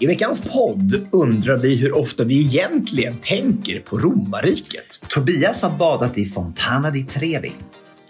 [0.00, 5.00] I veckans podd undrar vi hur ofta vi egentligen tänker på romarriket.
[5.08, 7.52] Tobias har badat i Fontana di Trevi.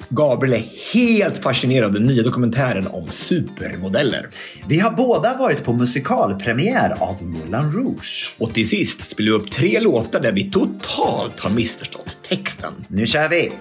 [0.09, 4.29] Gabriel är helt fascinerad av den nya dokumentären om supermodeller.
[4.69, 8.35] Vi har båda varit på musikalpremiär av Moulin Rouge.
[8.39, 12.73] Och till sist spelar vi upp tre låtar där vi totalt har missförstått texten.
[12.89, 13.53] Nu kör vi!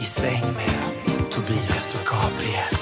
[0.00, 2.79] I säng med Tobias och Gabriel.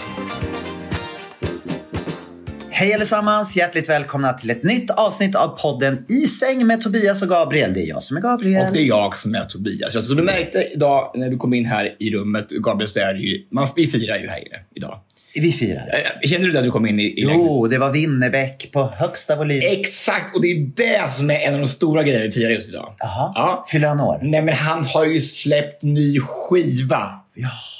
[2.78, 3.56] Hej allesammans!
[3.56, 7.74] Hjärtligt välkomna till ett nytt avsnitt av podden I säng med Tobias och Gabriel.
[7.74, 8.66] Det är jag som är Gabriel.
[8.66, 9.92] Och det är jag som är Tobias.
[9.92, 13.20] Så du märkte idag när du kom in här i rummet, Gabriel, så är det
[13.20, 15.00] ju, man, vi firar ju här inne idag.
[15.34, 15.88] Vi firar.
[16.22, 17.14] Eh, Känner du det när du kom in i, i?
[17.22, 19.62] Jo, det var Winnerbäck på högsta volym.
[19.64, 20.36] Exakt!
[20.36, 22.94] Och det är det som är en av de stora grejerna vi firar just idag.
[22.98, 23.32] Jaha.
[23.34, 23.66] Ja.
[23.70, 24.18] Fyller han år?
[24.22, 27.10] Nej, men han har ju släppt ny skiva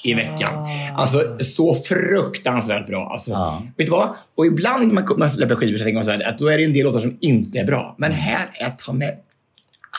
[0.05, 0.67] i veckan.
[0.97, 3.11] Alltså så fruktansvärt bra.
[3.13, 3.63] Alltså, Ja.
[3.77, 4.09] Vet du vad?
[4.35, 6.59] Och ibland när man, man släpper skivor så tänker man så här, att då är
[6.59, 7.95] det en del låtar som inte är bra.
[7.99, 9.17] Men här är ta med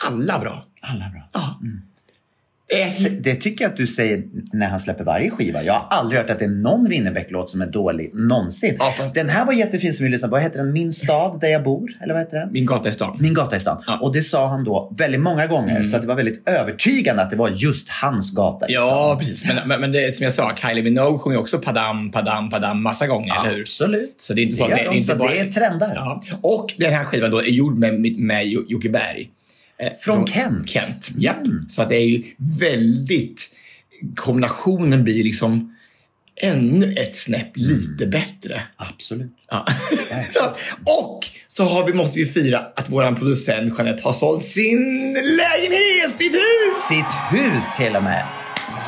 [0.06, 0.64] alla bra.
[0.80, 1.22] Alla bra.
[1.32, 1.58] Ja.
[1.60, 1.89] S-
[3.20, 4.22] Det tycker jag att du säger
[4.52, 5.62] när han släpper varje skiva.
[5.62, 8.76] Jag har aldrig hört att det är någon Winnerbäck-låt som är dålig någonsin.
[8.78, 10.34] Ja, fast- Den här var jättefin som vi lyssnade på.
[10.34, 10.72] Vad heter den?
[10.72, 11.90] Min stad där jag bor?
[12.02, 12.52] Eller vad heter den?
[12.52, 13.16] Min gata i stan.
[13.20, 13.82] Min gata i stan.
[13.86, 13.92] Ja.
[13.92, 14.02] Mm.
[14.02, 15.84] Och det sa han då väldigt många gånger.
[15.84, 18.80] Så att det var väldigt övertygande att det var just hans gata i Ja,
[19.16, 19.18] stan.
[19.18, 19.44] precis.
[19.48, 23.06] Men, men, men det, som jag sa, Kylie Minogue sjunger också Padam, Padam, Padam massa
[23.06, 23.60] gånger, eller hur?
[23.62, 24.14] Absolut.
[24.18, 25.28] Så det är inte så Det att gör det, de, inte så bara...
[25.30, 25.92] det är trender.
[25.94, 26.22] Ja.
[26.42, 29.30] Och den här skivan då är gjord med, med, med Jo- Jocke Berg.
[29.82, 30.68] Eh, Från Kent.
[30.68, 31.42] Kent, japp.
[31.68, 32.24] Så att det är ju
[32.58, 33.50] väldigt...
[34.16, 35.76] Kombinationen blir liksom
[36.42, 38.62] ännu ett snäpp lite bättre.
[38.76, 39.32] Absolut.
[39.50, 39.66] Ja.
[40.84, 46.18] och så har vi, måste vi fira att vår producent Jeanette har sålt sin lägenhet,
[46.18, 46.76] sitt hus!
[46.88, 48.24] Sitt hus till och med.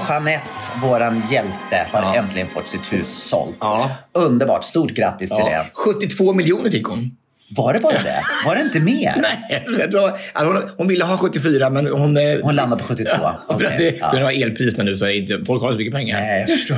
[0.09, 0.45] Jeanette,
[0.83, 2.15] våran hjälte, har Ja.
[2.17, 3.57] äntligen fått sitt hus sålt.
[3.61, 3.91] Ja.
[4.13, 4.65] Underbart.
[4.65, 5.67] Stort grattis till det.
[5.73, 7.17] 72 miljoner fick hon.
[7.57, 8.23] Var det bara det?
[8.47, 9.15] Var det inte mer?
[9.69, 12.17] Nej, tror, alltså hon, hon ville ha 74 men hon...
[12.17, 13.11] eh, Hon landar på 72.
[13.23, 14.11] Ja, att det, ja.
[14.13, 16.21] Grund av elpriserna nu så är det inte, folk har inte så mycket pengar.
[16.21, 16.77] Nej, jag förstår.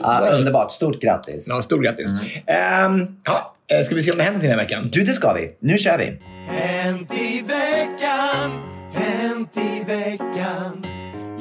[0.02, 0.70] ja, underbart.
[0.72, 1.46] Stort grattis.
[1.48, 2.06] Ja, stort grattis.
[2.46, 4.88] Ehm, ja, eh, ska vi se om det händer till den här veckan?
[4.92, 5.50] Du, det ska vi.
[5.60, 6.04] Nu kör vi.
[6.48, 8.50] Hänt i veckan,
[8.94, 10.86] hänt i veckan.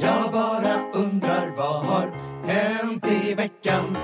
[0.02, 2.08] Jag bara undrar vad har
[2.48, 3.98] hänt i veckan?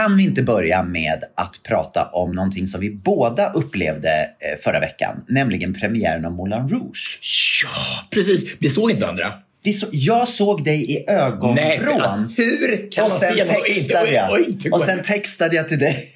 [0.00, 4.80] Kan vi inte börja med att prata om någonting som vi båda upplevde eh, förra
[4.80, 7.20] veckan, nämligen premiären av Moulin Rouge.
[7.62, 8.56] Ja, precis.
[8.58, 9.32] Vi såg inte varandra.
[9.62, 11.54] Vi så, jag såg dig i ögonvrån.
[11.54, 14.30] Nej, alltså, hur kan och man sen se något och inte, textade jag.
[14.30, 16.14] och, och inte och sen textade jag till dig.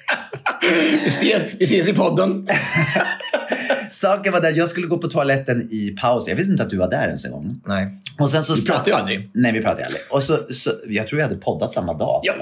[1.03, 2.47] vi, ses, vi ses i podden.
[3.91, 6.27] Saken var den, jag skulle gå på toaletten i paus.
[6.27, 7.61] Jag visste inte att du var där ens en gång.
[7.65, 7.87] Nej.
[8.19, 9.29] Och sen så Vi pratar ju aldrig.
[9.33, 10.01] Nej, vi pratar ju aldrig.
[10.11, 12.21] Och så, så, jag tror vi hade poddat samma dag.
[12.23, 12.33] Ja.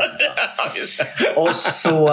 [1.35, 2.09] Och så,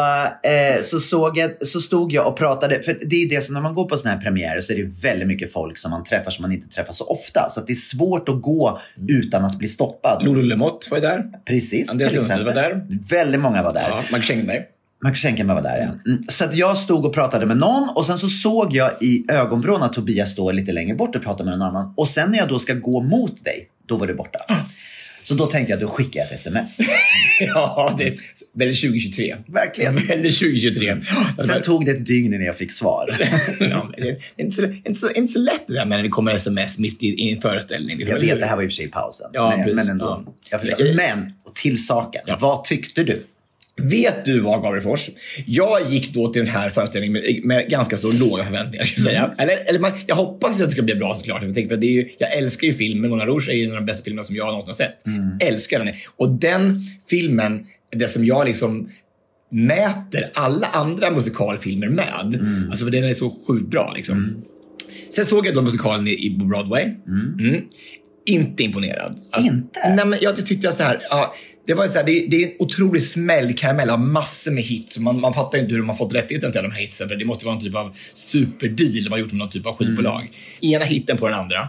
[0.49, 2.83] eh, så, såg jag, så stod jag och pratade.
[2.83, 4.77] För det är ju det som när man går på såna här premiärer så är
[4.77, 7.49] det väldigt mycket folk som man träffar som man inte träffar så ofta.
[7.51, 10.25] Så det är svårt att gå utan att bli stoppad.
[10.25, 11.25] Lolo Lemott var ju där.
[11.45, 12.87] Precis, Andreas Lundstedt var där.
[13.11, 13.89] Väldigt många var där.
[13.89, 14.63] Ja, Max Schengenberg.
[15.05, 16.11] Max Schenkenberg var där ja.
[16.11, 16.25] Mm.
[16.29, 19.83] Så att jag stod och pratade med någon och sen så såg jag i ögonvrån
[19.83, 21.95] att Tobias står lite längre bort och pratar med någon annan.
[21.97, 24.39] Och sen när jag då ska gå mot dig, då var du borta.
[25.23, 26.79] Så då tänkte jag, då skickar jag ett sms.
[27.41, 28.17] Ja, det
[28.53, 29.37] väldigt 2023.
[29.47, 29.95] Verkligen.
[30.07, 30.97] Väldigt 2023.
[31.47, 33.17] Sen tog det ett dygn innan jag fick svar.
[33.61, 36.09] ja, det är inte så, inte, så, inte så lätt det där med när det
[36.09, 38.01] kommer sms mitt i, i en föreställning.
[38.01, 39.31] Jag vet, det här var i och för sig i pausen.
[39.33, 39.77] Ja, men, precis.
[39.77, 40.25] men ändå.
[40.51, 40.61] Ja.
[40.79, 40.97] Jag.
[40.97, 42.23] Men, och till saken.
[42.27, 42.37] Ja.
[42.41, 43.27] Vad tyckte du?
[43.77, 45.11] Vet du vad Gabriel Fors?
[45.47, 48.85] Jag gick då till den här föreställningen med, med ganska så låga förväntningar.
[48.85, 49.35] Ska jag, säga.
[49.39, 51.43] Eller, eller man, jag hoppas att det ska bli bra såklart.
[51.43, 53.11] Jag, tänker, för det är ju, jag älskar ju filmen.
[53.11, 54.99] Moulin Rouge är ju en av de bästa filmerna som jag någonsin har sett.
[55.49, 55.95] Älskar den.
[56.17, 56.81] Och den
[57.11, 58.91] filmen, det som jag liksom
[59.51, 62.41] mäter alla andra musikalfilmer med.
[62.71, 63.93] Alltså för den är så sjukt bra.
[63.97, 64.45] Liksom.
[65.15, 66.85] Sen såg jag då musikalen i, på Broadway.
[66.85, 67.63] Mm.
[68.27, 69.21] Inte imponerad.
[69.31, 69.95] Alltså, Inte?
[69.95, 71.07] Nej, men jag tyckte jag så här.
[71.11, 71.35] Ja,
[71.71, 74.99] det, var så här det, det är en otrolig smällkaramell av massor med hits.
[74.99, 77.09] Man, man fattar ju inte hur de har fått rättigheten till alla de här hitsen.
[77.09, 79.77] För det måste vara en typ av superdeal de har gjort med någon typ av
[79.77, 80.31] skivbolag.
[80.61, 81.69] Ena hitten på den andra.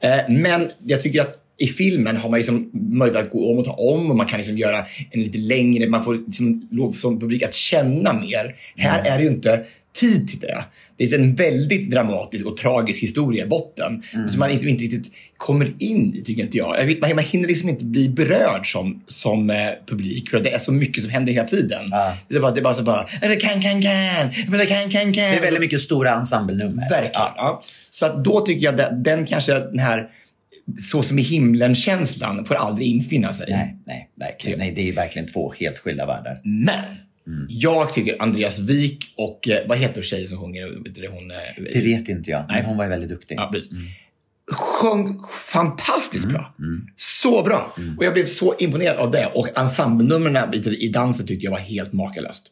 [0.00, 3.64] Eh, men jag tycker att i filmen har man liksom möjlighet att gå om och
[3.64, 7.20] ta om och man kan liksom göra en lite längre, man får liksom lov som
[7.20, 8.54] publik att känna mer.
[8.76, 9.64] Här är det ju inte
[10.00, 10.64] tid till det.
[11.10, 15.12] Det är en väldigt dramatisk och tragisk historia i botten som man inte, inte riktigt
[15.36, 17.00] kommer in i, tycker inte jag.
[17.00, 19.56] man, man hinner liksom inte bli berörd som, som eh,
[19.86, 21.84] publik för att det är så mycket som händer hela tiden.
[21.90, 22.16] Ja.
[22.28, 24.30] Det är bara, det är bara så bara, "Eller kan, kan, kan,
[24.68, 25.12] kan, kan, kan.
[25.12, 26.90] Det är väldigt mycket stora ensemblenummer.
[26.90, 27.12] Verkligen.
[27.14, 27.62] Ja.
[27.90, 30.08] Så att då tycker jag att den kanske, den här
[30.90, 33.46] så som i himlen-känslan får aldrig infinna sig.
[33.50, 34.58] Nej, nej, verkligen.
[34.58, 36.40] Nej, det är verkligen två helt skilda världar.
[36.44, 36.84] Men
[37.26, 37.46] Mm.
[37.48, 40.66] jag tycker Andreas Wik och eh, vad heter tjejen som sjunger?
[41.10, 41.36] Hon, eh,
[41.72, 43.34] Det vet inte jag, men hon var ju väldigt duktig.
[43.38, 43.70] Ja, precis.
[44.52, 45.20] Sjöng
[45.52, 46.34] fantastiskt Mm.
[46.34, 46.54] bra.
[46.96, 47.74] Så bra.
[47.98, 49.26] Och jag blev så imponerad av det.
[49.34, 52.46] Och ensemblenumren i i dansen tyckte jag var helt makalöst.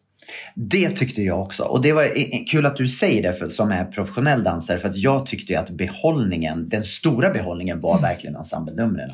[0.55, 1.63] Det tyckte jag också.
[1.63, 2.05] Och det var
[2.51, 4.79] kul att du säger det för, som är professionell dansare.
[4.79, 9.11] För att jag tyckte att behållningen, den stora behållningen var verkligen ensemblenumren.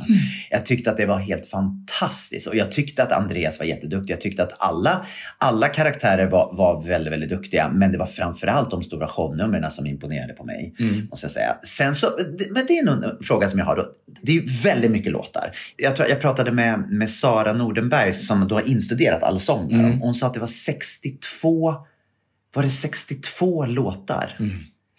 [0.50, 2.46] Jag tyckte att det var helt fantastiskt.
[2.46, 4.12] Och jag tyckte att Andreas var jätteduktig.
[4.12, 5.06] Jag tyckte att alla,
[5.38, 7.68] alla karaktärer var, var väldigt, väldigt duktiga.
[7.68, 10.74] Men det var framförallt de stora shownumren som imponerade på mig.
[11.10, 11.56] Måste jag säga.
[11.64, 12.06] Sen så,
[12.50, 13.76] men det är nog en fråga som jag har.
[13.76, 13.86] Då.
[14.22, 15.52] Det är väldigt mycket låtar.
[15.76, 19.72] Jag, tror, jag pratade med, med Sara Nordenberg som då har instuderat allsång.
[19.72, 20.00] Mm.
[20.00, 20.46] Hon sa att det var
[21.12, 21.74] 62,
[22.54, 24.38] var det 62 låtar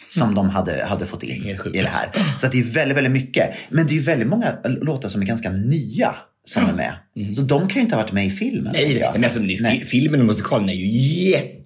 [0.09, 2.37] som de hade, hade fått in i det här.
[2.39, 3.55] Så det är väldigt, väldigt mycket.
[3.69, 6.15] Men det är väldigt många låtar som är ganska nya
[6.45, 6.95] som är med.
[7.35, 8.73] Så de kan ju inte ha varit med i filmen.
[8.73, 9.85] Nej, nej, men alltså, Nej.
[9.85, 10.87] filmen och musikalen är ju
[11.29, 11.56] jätte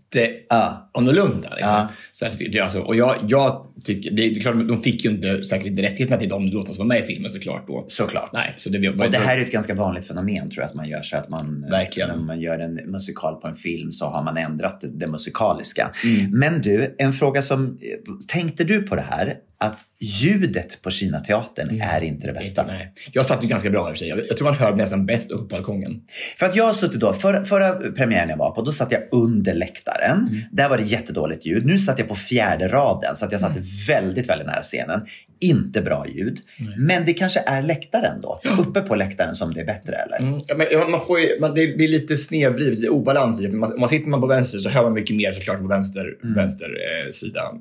[0.50, 0.90] Ja.
[0.94, 1.50] annorlunda.
[1.50, 1.88] Liksom.
[2.12, 5.44] Så att, det alltså, och jag, jag tycker, det är klart, de fick ju inte
[5.44, 7.68] säkert rättigheterna till de låtar som var med i filmen såklart.
[7.68, 7.86] Då.
[7.88, 8.30] Såklart.
[8.34, 10.76] Nej, så det, var, Och det här är ett ganska vanligt fenomen tror jag att
[10.76, 12.10] man gör så att man Verkligen.
[12.10, 15.92] när man gör en musikal på en film så har man ändrat det, det musikaliska.
[16.04, 16.40] Mm.
[16.40, 17.80] Men du, en fråga som
[18.28, 22.64] tänkte du på det här att ljudet på Kina teatern är inte det bästa?
[22.64, 22.76] Mm.
[22.76, 22.94] Nej.
[23.12, 24.08] Jag satt ju ganska bra i och för sig.
[24.08, 26.02] Jag, jag tror man hör nästan bäst upp på balkongen.
[26.38, 29.02] För att jag har suttit då, för, förra premiären jag var på, då satt jag
[29.12, 30.18] under läktaren.
[30.28, 30.42] Mm.
[30.52, 31.66] Där var det jättedåligt ljud.
[31.66, 33.64] Nu satt jag på fjärde raden, så att jag satt Mm.
[33.88, 35.02] väldigt, väldigt nära scenen.
[35.42, 36.40] Inte bra ljud.
[36.78, 40.18] Men det kanske är läktaren då, uppe på läktaren som det är bättre eller?
[40.18, 40.42] Mm.
[40.48, 43.58] Ja, men man får ju, man, det blir lite snedvridet, lite obalans i det.
[43.58, 46.06] Man, man sitter man på vänster så hör man mycket mer såklart på vänster,
[46.36, 47.42] vänster eh, sida.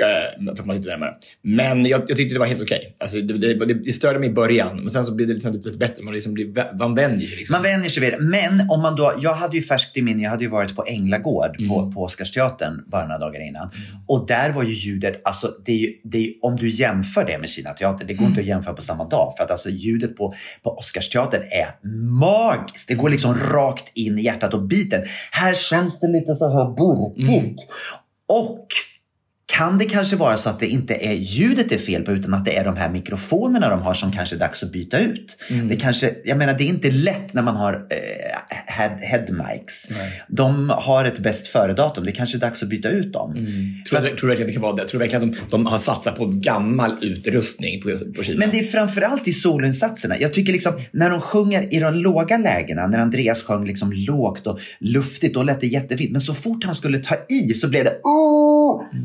[0.00, 1.14] Eh, för man sitter närmare.
[1.42, 2.96] Men jag, jag tyckte det var helt okej.
[2.98, 5.52] Alltså, det, det, det, det störde mig i början, men sen så blir det liksom
[5.52, 6.04] lite, lite bättre.
[6.04, 7.36] Man, liksom blir, man vänjer sig.
[7.36, 7.54] Liksom.
[7.54, 8.18] Man vänjer sig vid det.
[8.20, 10.84] Men om man då, jag hade ju färskt i minne, jag hade ju varit på
[10.88, 11.68] Änglagård Mm.
[11.68, 13.70] på, på Oscarsteatern bara några dagar innan.
[14.06, 16.87] Och där var ju ljudet, alltså det är ju, det är, om du jämför
[17.26, 18.30] det med Kina teater, det går Mm.
[18.30, 19.34] inte att jämföra på samma dag.
[19.36, 21.88] För att alltså ljudet på, på Oscarsteatern är
[22.20, 22.88] magiskt.
[22.88, 25.02] Det går liksom rakt in i hjärtat och biten.
[25.30, 27.28] Här känns det lite så här burkigt.
[27.28, 27.56] Mm.
[28.28, 28.66] Och
[29.48, 32.34] kan det kanske vara så att det inte är ljudet det är fel på utan
[32.34, 35.36] att det är de här mikrofonerna de har som kanske är dags att byta ut.
[35.50, 35.68] Mm.
[35.68, 39.88] Det kanske, jag menar det är inte lätt när man har eh, head, head mics.
[40.28, 42.04] De har ett bäst före-datum.
[42.04, 43.34] Det kanske är dags att byta ut dem.
[43.90, 44.88] Tror, du, tror du verkligen att det kan vara det?
[44.88, 48.38] Tror du verkligen att de, de har satsat på gammal utrustning på, på Kina?
[48.38, 50.14] Men det är framförallt i soloinsatserna.
[50.20, 54.46] Jag tycker liksom när de sjunger i de låga lägena, när Andreas sjöng liksom lågt
[54.46, 56.12] och luftigt, då lät det jättefint.
[56.12, 58.57] Men så fort han skulle ta i så blev det oh!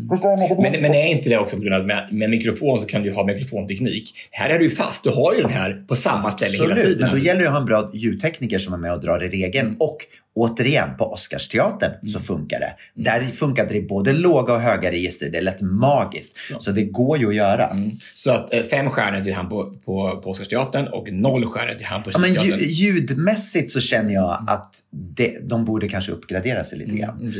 [0.10, 0.62] Förstår du?
[0.62, 3.04] Men, men är inte det också på grund av att med, med mikrofon så kan
[3.04, 4.14] du ha mikrofonteknik.
[4.32, 5.04] Här är du ju fast.
[5.04, 7.00] Du har ju den här på samma ställe hela Absolut, tiden.
[7.00, 7.26] men då alltså.
[7.26, 9.76] gäller det att ha en bra ljudtekniker som är med och drar i regeln.
[9.80, 9.98] Och
[10.36, 12.74] återigen, på Oscarsteatern så funkar det.
[12.94, 15.30] Där funkade det både låga och höga register.
[15.30, 16.38] Det lät magiskt.
[16.60, 17.70] Så det går ju att göra.
[17.70, 17.92] Mm.
[18.14, 21.86] Så att eh, fem stjärnor till han på, på, på Oscarsteatern och noll stjärnor till
[21.86, 22.60] han på Ja, men Kinateatern.
[22.60, 27.34] ju, ljudmässigt så känner jag att det, de borde kanske uppgradera sig lite grann.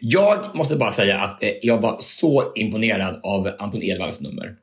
[0.00, 4.54] Jag måste bara säga att eh, jag var så imponerad av Anton Edvalls nummer.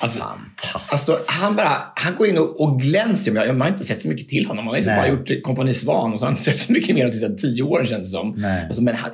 [0.00, 1.08] Alltså, Fantastiskt.
[1.08, 3.34] Alltså, han, bara, han går in och, och glänser.
[3.34, 4.64] Jag, jag har inte sett så mycket till honom.
[4.64, 7.04] Han har liksom bara gjort Kompani Svan och så har han sett så mycket mer
[7.06, 8.34] de sista tio åren känns det som.
[8.38, 8.66] Nej.
[8.66, 9.10] Alltså, men han,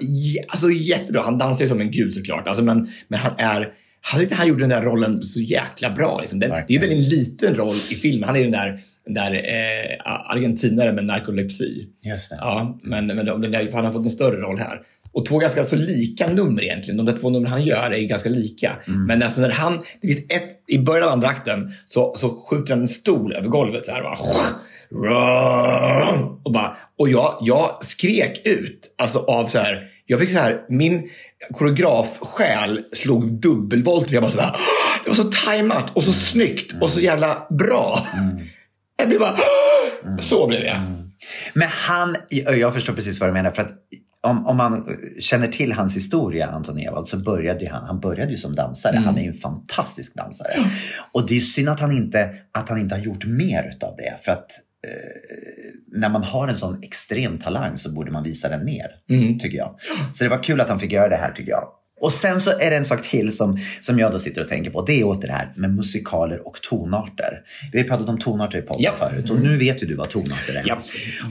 [0.49, 1.23] alltså, jättebra.
[1.23, 2.49] Han dansar ju som en gud såklart.
[2.49, 3.69] Alltså, men, men han är
[4.05, 6.19] hade inte han gjort den där rollen så jäkla bra.
[6.21, 6.41] Liksom.
[6.41, 8.29] Den, det är väl en liten roll i filmen.
[8.29, 11.87] Han är den där, den där eh, argentinare med narkolepsi.
[12.05, 12.37] Just det.
[12.41, 14.81] Ja, men, men de- den där, han har fått en större roll här.
[15.13, 16.97] Och två ganska så lika nummer egentligen.
[16.97, 18.77] De där två numren han gör är ganska lika.
[18.87, 22.73] Men alltså när han, det finns ett, i början av andra akten så, så skjuter
[22.73, 24.03] han en stol över golvet så här.
[24.03, 24.19] Bara,
[26.43, 29.89] och, bara, och jag, jag skrek ut alltså av så här.
[30.07, 31.11] Jag fick så här, min
[31.53, 34.11] koreografsjäl slog dubbelvolt.
[34.11, 34.57] Jag bara så här,
[35.05, 37.99] det var så tajmat och så snyggt och så jävla bra.
[38.97, 39.37] Jag blev bara,
[40.21, 40.81] så blev jag.
[41.55, 43.51] Men han, jag förstår precis vad du menar.
[43.51, 43.73] För att
[44.23, 48.37] om, om man känner till hans historia, Anton Ewald, så började han, han började ju
[48.37, 48.97] som dansare.
[48.97, 50.71] Han är ju en fantastisk dansare.
[51.13, 54.25] Och det är synd att han inte, att han inte har gjort mer utav det.
[54.25, 54.51] För att
[54.87, 58.89] eh, när man har en sån extrem talang så borde man visa den mer,
[59.39, 59.77] tycker jag.
[60.13, 61.69] Så det var kul att han fick göra det här, tycker jag.
[62.03, 64.71] Och sen så är det en sak till som, som jag då sitter och tänker
[64.71, 64.83] på.
[64.83, 67.41] Det är åter det här med musikaler och tonarter.
[67.73, 68.95] Vi har pratat om tonarter i podden Ja.
[68.99, 70.63] förut och nu vet ju du vad tonarter är.
[70.67, 70.83] Ja.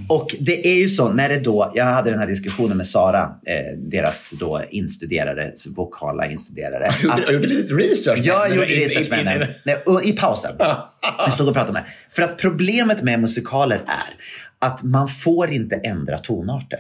[0.10, 3.22] Och det är ju så när det då, jag hade den här diskussionen med Sara,
[3.46, 6.94] eh, deras då instuderade, vokala instuderare.
[7.04, 8.20] Jag gjorde, jag gjorde lite research.
[8.24, 9.48] jag Men gjorde in- research med henne
[10.04, 10.52] i pausen.
[11.26, 14.14] Vi stod och pratade med För att problemet med musikaler är
[14.68, 16.80] att man får inte ändra tonarter.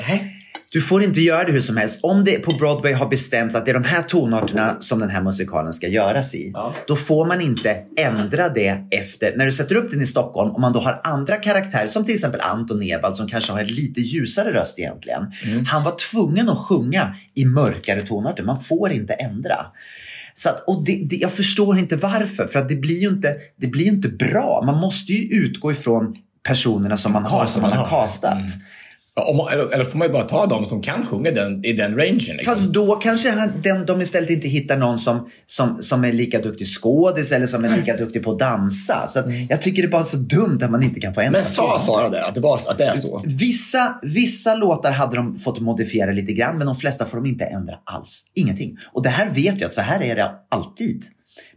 [0.00, 0.38] Nej.
[0.72, 1.98] Du får inte göra det hur som helst.
[2.02, 5.22] Om det på Broadway har bestämts att det är de här tonarterna som den här
[5.22, 6.50] musikalen ska göras i.
[6.54, 6.74] Ja.
[6.86, 9.36] Då får man inte ändra det efter.
[9.36, 12.14] När du sätter upp den i Stockholm, om man då har andra karaktärer som till
[12.14, 15.32] exempel Anton Ewald som kanske har en lite ljusare röst egentligen.
[15.66, 18.42] Han var tvungen att sjunga i mörkare tonarter.
[18.42, 19.66] Man får inte ändra.
[20.34, 23.36] Så att, och det, det, jag förstår inte varför, för att det blir ju inte,
[23.56, 24.62] det blir inte bra.
[24.66, 28.42] Man måste ju utgå ifrån personerna som man har, som man har castat.
[29.14, 31.96] Ja, eller, eller får man ju bara ta de som kan sjunga den, i den
[31.96, 32.18] rangen.
[32.18, 32.44] Liksom.
[32.44, 36.40] Fast då kanske han, den, de istället inte hittar någon som, som, som är lika
[36.40, 39.08] duktig skådis eller som är lika duktig på att dansa.
[39.08, 41.40] Så att jag tycker det är bara så dumt att man inte kan få ändra.
[41.40, 42.26] Men sa Sara det?
[42.26, 43.22] Att det, var, att det är så?
[43.24, 47.44] Vissa, vissa låtar hade de fått modifiera lite grann, men de flesta får de inte
[47.44, 48.32] ändra alls.
[48.34, 48.78] Ingenting.
[48.92, 51.04] Och det här vet jag att så här är det alltid.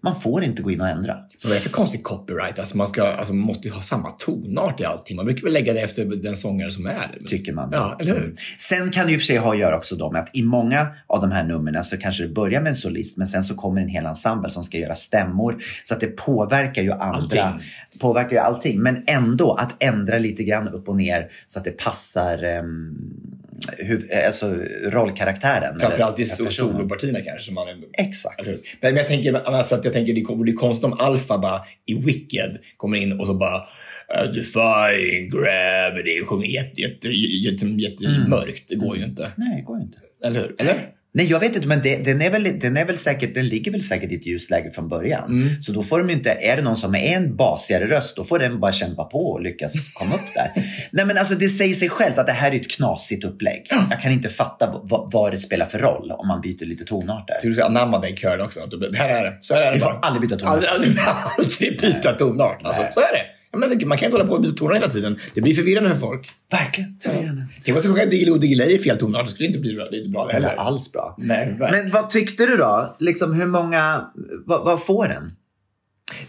[0.05, 1.17] Man får inte gå in och ändra.
[1.43, 2.59] Vad är det för konstig copyright?
[2.59, 5.15] Alltså man, ska, alltså man måste ju ha samma tonart i allting.
[5.15, 7.17] Man brukar väl lägga det efter den sångare som är.
[7.27, 7.69] Tycker man.
[7.71, 8.35] Ja, eller hur?
[8.57, 10.87] Sen kan det ju för sig ha att göra också då med att i många
[11.07, 13.81] av de här numren så kanske det börjar med en solist men sen så kommer
[13.81, 15.63] en hel ensemble som ska göra stämmor.
[15.83, 17.43] Så att det påverkar ju andra.
[17.43, 17.69] Allting.
[17.99, 18.81] Påverkar ju allting.
[18.81, 23.34] Men ändå att ändra lite grann upp och ner så att det passar um,
[23.77, 25.79] huv, alltså rollkaraktären.
[25.79, 27.45] Framförallt i solopartierna kanske.
[27.45, 28.47] Som man Exakt.
[28.47, 28.57] hur?
[28.81, 32.57] men, jag tänker, för att jag tänker det vore konstigt om Alfa bara i Wicked
[32.77, 38.63] kommer in och så bara uh, Defying gravity sjunger jätte, jätte, jätte, jätte, jättemörkt.
[38.69, 39.31] Det går ju inte.
[39.35, 39.97] Nej, det går ju inte.
[40.23, 40.55] Eller hur?
[40.57, 40.94] Eller?
[41.17, 43.71] Nej, jag vet inte, men det, den, är väl, den, är väl säkert, den ligger
[43.71, 45.23] väl säkert i ett ljusläge från början.
[45.29, 45.61] Mm.
[45.61, 48.39] Så då får de inte, är det någon som är en basigare röst, då får
[48.39, 50.51] den bara kämpa på och lyckas komma upp där.
[50.91, 53.67] Nej, men alltså det säger sig självt att det här är ett knasigt upplägg.
[53.89, 57.35] Jag kan inte fatta vad, vad det spelar för roll om man byter lite tonarter.
[57.41, 58.65] Du ska anamma det i kören också.
[58.65, 59.37] Du- Det här är det.
[59.41, 59.99] Så här är det Vi får bara.
[59.99, 60.53] aldrig byta tonart.
[60.53, 60.97] Aldrig, aldrig,
[61.37, 62.59] aldrig byta tonart.
[62.63, 63.21] Alltså, så är det.
[63.61, 65.19] Ja, men man kan inte hålla på och byta tonart hela tiden.
[65.35, 66.29] Det blir förvirrande för folk.
[66.51, 66.99] Verkligen.
[67.03, 67.45] förvirrande.
[67.53, 69.25] Tänk om jag ska sjunga Diggiloo Diggiley i fel tonart.
[69.25, 70.61] Det skulle inte bli bra, det är inte bra det Eller heller.
[70.61, 71.15] alls bra.
[71.17, 71.83] Nej, verkligen.
[71.85, 72.95] Men vad tyckte du då?
[72.99, 74.05] Liksom hur många,
[74.45, 75.31] vad, vad får den?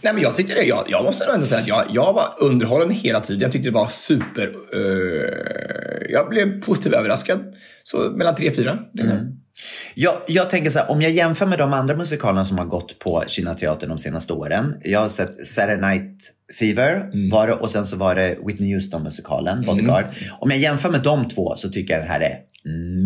[0.01, 0.65] Nej, men jag tyckte det.
[0.65, 3.41] Jag, jag måste ändå säga att jag, jag var underhållen hela tiden.
[3.43, 4.53] Jag tyckte det var super...
[4.73, 7.55] eh, jag blev positivt överraskad.
[7.83, 8.79] Så mellan tre och fyra.
[9.95, 12.99] Jag, jag tänker så här, om jag jämför med de andra musikalerna som har gått
[12.99, 14.75] på Kinateatern de senaste åren.
[14.85, 19.65] Jag har sett Saturday Night Fever var det, och sen så var det Whitney Houston-musikalen,
[19.67, 20.05] Bodyguard.
[20.41, 22.39] Om jag jämför med de två så tycker jag den här är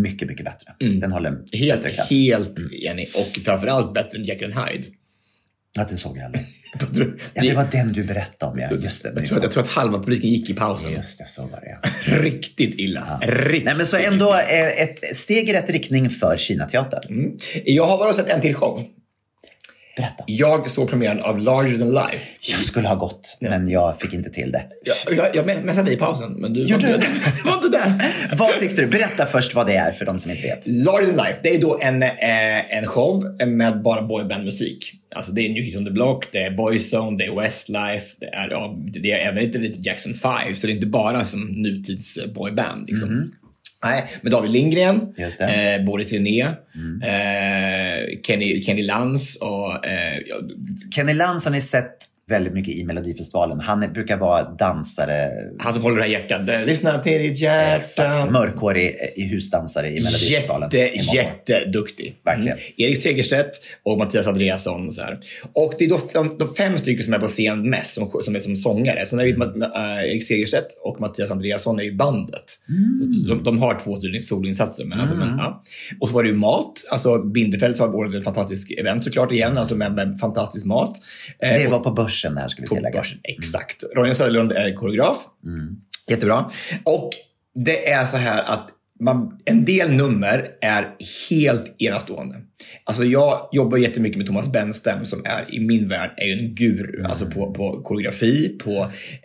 [0.03, 0.73] mycket, mycket bättre.
[1.01, 2.11] Den håller en Helt, bättre klass.
[2.11, 2.57] helt
[2.91, 3.09] enig.
[3.15, 4.85] Och framförallt bättre än Jekyll Hyde.
[5.77, 6.47] Ja, den såg jag aldrig.
[6.95, 8.71] Tror, Ja, det var den du berättade om, ja.
[8.85, 9.13] Just det.
[9.17, 10.93] jag, tror, att- jag tror att halva publiken gick i pausen.
[10.93, 11.91] Just det, så var det ja.
[12.19, 13.19] Riktigt illa.
[13.23, 13.65] Riktigt.
[13.65, 17.05] Nej, men så ändå eh, ett steg i rätt riktning för Kinateatern.
[17.09, 17.37] Mm.
[17.65, 18.85] Jag har bara sett en till show.
[19.97, 20.25] Berätta.
[20.27, 22.27] Jag såg premiären av Larger than life.
[22.41, 24.65] Jag skulle ha gått, men jag fick inte till det.
[24.85, 27.07] Jag, jag, jag messade dig i pausen, men du Gjorde var, inte,
[27.43, 28.13] du var inte där.
[28.37, 28.87] Vad tyckte du?
[28.87, 30.63] Berätta först vad det är för de som inte vet.
[30.65, 34.93] Larger than life, det är då en, eh, en show med bara boybandmusik.
[35.15, 38.27] Alltså det är New Kids on the Block, det är Boyzone, det är Westlife, det
[38.27, 41.41] är, ja, det är även lite, lite Jackson 5, så det är inte bara som
[41.41, 42.89] nutids eh, boyband.
[42.89, 43.33] Liksom.
[43.85, 45.15] Nej, med David Lindgren.
[45.19, 45.81] Mm.
[45.81, 49.87] eh, Boris René, eh, Kenny, Kenny Lans och...
[49.87, 50.19] Eh,
[50.95, 53.61] Kenny Lantz har ni sett väldigt mycket i Melodifestivalen.
[53.61, 55.31] Han är, brukar vara dansare.
[55.59, 56.49] Han som håller det här hjärtat.
[56.49, 57.77] Eh, Lyssna till ditt hjärta.
[57.77, 58.33] Exakt.
[58.33, 60.71] Mörkhårig i husdansare i Melodifestivalen.
[60.73, 62.15] Jätte, jätteduktig.
[62.25, 62.53] Verkligen.
[62.57, 62.65] Mm.
[62.77, 63.51] Erik Segerstedt
[63.85, 64.89] och Mattias Andreasson.
[64.89, 65.19] Och, så här.
[65.55, 68.35] och det är då de, de fem stycken som är på scen mest, som, som
[68.35, 69.07] är som sångare.
[69.07, 69.63] Sen är det Mm.
[69.63, 72.45] äh, Erik Segerstedt och Mattias Andreasson är ju bandet.
[72.69, 73.29] Mm.
[73.29, 74.85] De, de har två solinsatser.
[74.85, 75.63] Men, alltså, men, ja.
[76.01, 76.73] Och så var det ju mat.
[76.91, 80.93] Alltså Bindefeld har ordnat ett fantastiskt event såklart igen, alltså med, med fantastisk mat.
[81.43, 83.01] Eh, Det och- var på börsen där ska vi på tillägga.
[83.01, 83.19] börsen.
[83.23, 83.85] Exakt.
[83.97, 85.17] Ronja Söderlund är koreograf.
[86.09, 86.51] Jättebra.
[86.85, 87.11] Och
[87.55, 88.69] det är så här att
[89.01, 90.87] man, en del nummer är
[91.31, 92.37] helt enastående.
[92.85, 97.05] Alltså jag jobbar jättemycket med Thomas Benstem som är i min värld är en guru.
[97.05, 98.71] Alltså på, på koreografi, på,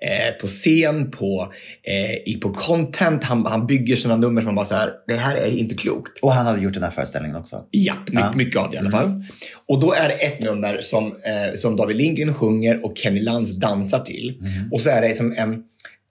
[0.02, 1.54] eh, på scen, på,
[1.84, 3.24] eh, på content.
[3.24, 6.20] Han, han bygger sådana nummer som man bara så här, det här är inte klokt.
[6.22, 7.64] Och han hade gjort den här föreställningen också.
[7.72, 8.34] Ja, my, Ja.
[8.36, 9.24] mycket av det i alla fall.
[9.68, 13.52] Och då är det ett nummer som, eh, som David Lindgren sjunger och Kenny Lantz
[13.56, 14.42] dansar till.
[14.72, 15.64] Och så är det som en,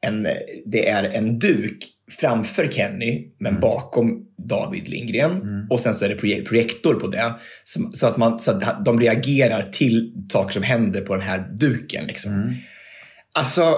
[0.05, 0.29] en,
[0.67, 5.67] det är en duk framför Kenny, men bakom David Lindgren.
[5.71, 7.35] Och sen så är det projek- projektor på det.
[7.65, 11.49] Som, så, att man, så att de reagerar till saker som händer på den här
[11.53, 12.07] duken.
[12.07, 12.33] Liksom.
[13.35, 13.75] Alltså,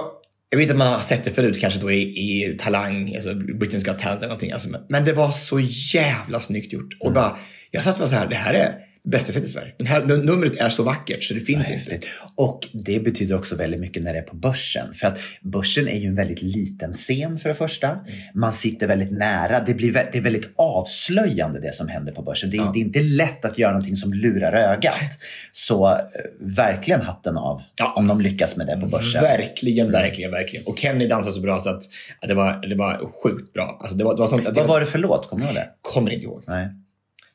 [0.49, 3.85] jag vet att man har sett det förut, kanske då i, i Talang, alltså Britain's
[3.85, 4.51] Got Talent eller någonting.
[4.51, 5.59] Alltså, men, men det var så
[5.93, 6.97] jävla snyggt gjort.
[6.99, 7.37] Och bara,
[7.71, 9.73] jag satt bara så här, det här är bästa sett i Sverige.
[9.77, 11.91] Den här, det, numret är så vackert så det finns inte.
[11.91, 12.07] Häftigt.
[12.35, 14.93] Och det betyder också väldigt mycket när det är på börsen.
[14.93, 17.89] För att börsen är ju en väldigt liten scen för det första.
[17.89, 18.01] Mm.
[18.33, 19.59] Man sitter väldigt nära.
[19.59, 22.49] Det, blir, det är väldigt avslöjande det som händer på börsen.
[22.49, 25.19] Det är, det är inte lätt att göra någonting som lurar ögat.
[25.51, 25.99] Så eh,
[26.39, 27.93] verkligen hatten av Ja.
[27.97, 29.21] om de lyckas med det på börsen.
[29.21, 30.65] Verkligen, verkligen, verkligen.
[30.65, 31.83] Och Kenny dansade så bra så att
[32.21, 33.77] ja, det, var, det var sjukt bra.
[33.81, 35.29] Alltså, det var, det var det Vad var det för låt?
[35.29, 35.69] Kommer du ihåg det?
[35.81, 36.43] Kommer inte ihåg.
[36.47, 36.67] Nej.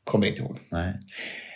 [0.04, 0.58] Kommer inte ihåg.
[0.70, 0.94] Nej.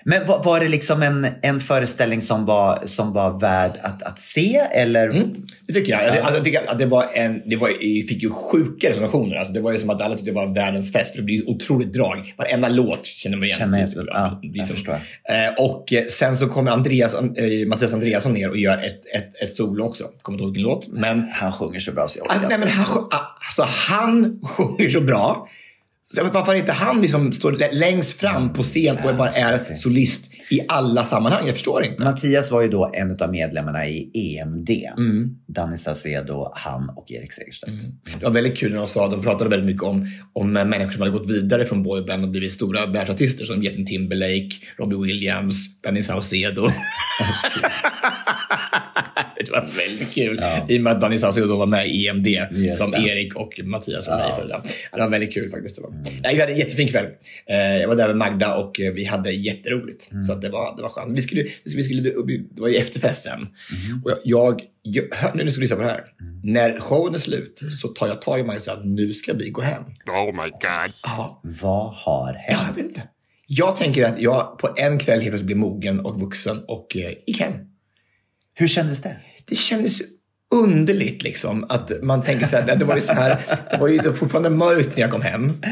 [0.09, 4.21] Men var, var det liksom en, en föreställning som var, som var värd att, att
[4.21, 4.57] se?
[4.73, 5.09] Eller?
[5.09, 5.29] Mm,
[5.67, 6.03] det tycker jag.
[6.19, 9.37] Alltså, jag tycker att det var en, det var, jag fick ju sjuka recensioner.
[9.37, 11.15] Alltså, det var ju som att alla tyckte det var världens fest.
[11.17, 12.35] Det blir otroligt drag.
[12.39, 13.59] Varenda låt känner man igen.
[13.59, 14.41] Känner jag- ja,
[15.27, 15.47] jag.
[15.49, 19.43] Eh, och eh, sen så kommer Andreas, eh, Mattias Andreasson ner och gör ett, ett,
[19.43, 20.05] ett solo också.
[20.23, 20.89] Kommer inte ihåg vilken låt.
[20.89, 23.09] Men Han sjunger så bra så jag Alltså, orkar nej, men han, sjö-
[23.47, 25.49] alltså, han sjunger så bra.
[26.15, 29.29] Så jag vet, varför inte han liksom står lä- längst fram på scen och bara
[29.29, 31.47] är solist i alla sammanhang?
[31.47, 32.05] Jag förstår inte.
[32.05, 34.71] Mattias var ju då en av medlemmarna i EMD.
[35.47, 37.73] Danny Saucedo, han och Erik Segerstedt.
[38.19, 41.01] Det var väldigt kul när de sa, de pratade väldigt mycket om, om människor som
[41.01, 46.03] hade gått vidare från boyband och blivit stora världsartister som Justin Timberlake, Robbie Williams, Danny
[46.03, 46.69] Saucedo.
[49.47, 50.41] det var väldigt kul.
[50.69, 52.97] I och med att Danny Saucedo då var med i EMD Just som det.
[52.99, 54.41] Erik och Mattias var med i.
[54.41, 54.61] för det.
[54.93, 55.77] Ja, det var väldigt kul faktiskt.
[55.77, 55.91] Det var.
[56.23, 57.07] Nej, vi hade en jättefin kväll.
[57.47, 60.09] Eh, Jag var där med Magda och eh, vi hade jätteroligt.
[60.27, 61.19] Så att det, var, det var skönt.
[61.19, 61.45] Vi skulle,
[61.77, 63.41] vi skulle, det var ju efterfest sen.
[64.05, 66.05] Och jag, jag, jag, hör, nu ska du lyssna på det här.
[66.45, 69.33] När showen är slut så tar jag tag i mig och säger att nu ska
[69.33, 69.83] vi gå hem.
[70.09, 70.93] Oh my god.
[71.03, 72.67] Ja, Vad har Ja, hänt?
[72.69, 73.03] jag vet inte.
[73.49, 77.11] Jag tänker att jag på en kväll helt plötsligt blev mogen och vuxen och eh,
[77.27, 77.53] gick hem.
[78.55, 79.17] Hur kändes det?
[79.49, 79.99] Det kändes
[80.55, 83.37] underligt liksom att man tänker så här, det var ju så här,
[83.71, 85.53] det var ju det fortfarande mörkt när jag kom hem.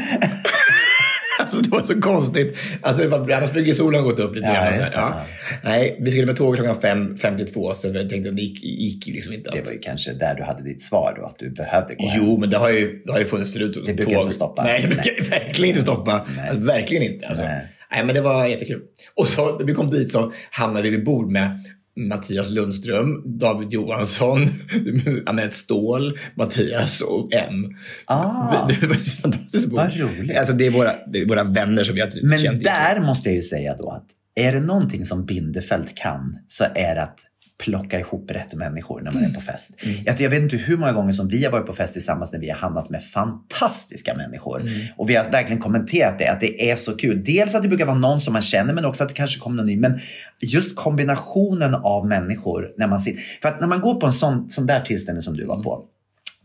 [1.39, 2.57] Alltså, det var så konstigt.
[2.81, 4.73] Alltså, det var, annars brukar solen gått upp lite Ja, grann.
[4.73, 5.21] det, ja.
[5.63, 9.13] Nej, vi skulle med tåget klockan 5.52 så jag tänkte att det gick, gick ju
[9.13, 9.49] liksom inte.
[9.51, 12.07] Det Att, var ju kanske där du hade ditt svar då, att du behövde gå
[12.07, 12.21] hem.
[12.23, 13.77] Jo, men det har ju, det har ju funnits förut.
[13.85, 14.63] Det brukar inte stoppa.
[14.63, 16.25] Nej, det brukar verkligen inte stoppa.
[16.37, 16.49] Nej.
[16.49, 17.27] Alltså, verkligen inte.
[17.27, 17.43] Alltså.
[17.43, 17.67] Nej.
[17.91, 18.05] Nej.
[18.05, 18.81] men det var jättekul.
[19.15, 21.63] Och så när vi kom dit så hamnade vi vid bord med
[21.95, 24.47] Mattias Lundström, David Johansson,
[25.25, 27.75] Anette Ståhl, Mattias och M.
[28.05, 28.67] Ah.
[28.67, 29.71] Det var fantastiskt.
[29.71, 30.37] Vad roligt.
[30.37, 33.29] Alltså, det, är våra, det är våra vänner som vi har Men känt där måste
[33.29, 34.05] jag ju säga då att
[34.35, 37.19] är det någonting som Bindefeld kan så är det att
[37.57, 39.79] plocka ihop rätt människor när man är på fest.
[40.05, 42.39] Jag, jag vet inte hur många gånger som vi har varit på fest tillsammans när
[42.39, 44.71] vi har hamnat med fantastiska människor.
[44.97, 47.23] Och vi har verkligen kommenterat det, att det är så kul.
[47.23, 49.57] Dels att det brukar vara någon som man känner men också att det kanske kommer
[49.57, 49.77] någon ny.
[49.77, 49.99] Men
[50.39, 53.23] just kombinationen av människor när man sitter.
[53.41, 55.85] För att när man går på en sån, sån där tillställning som du var på.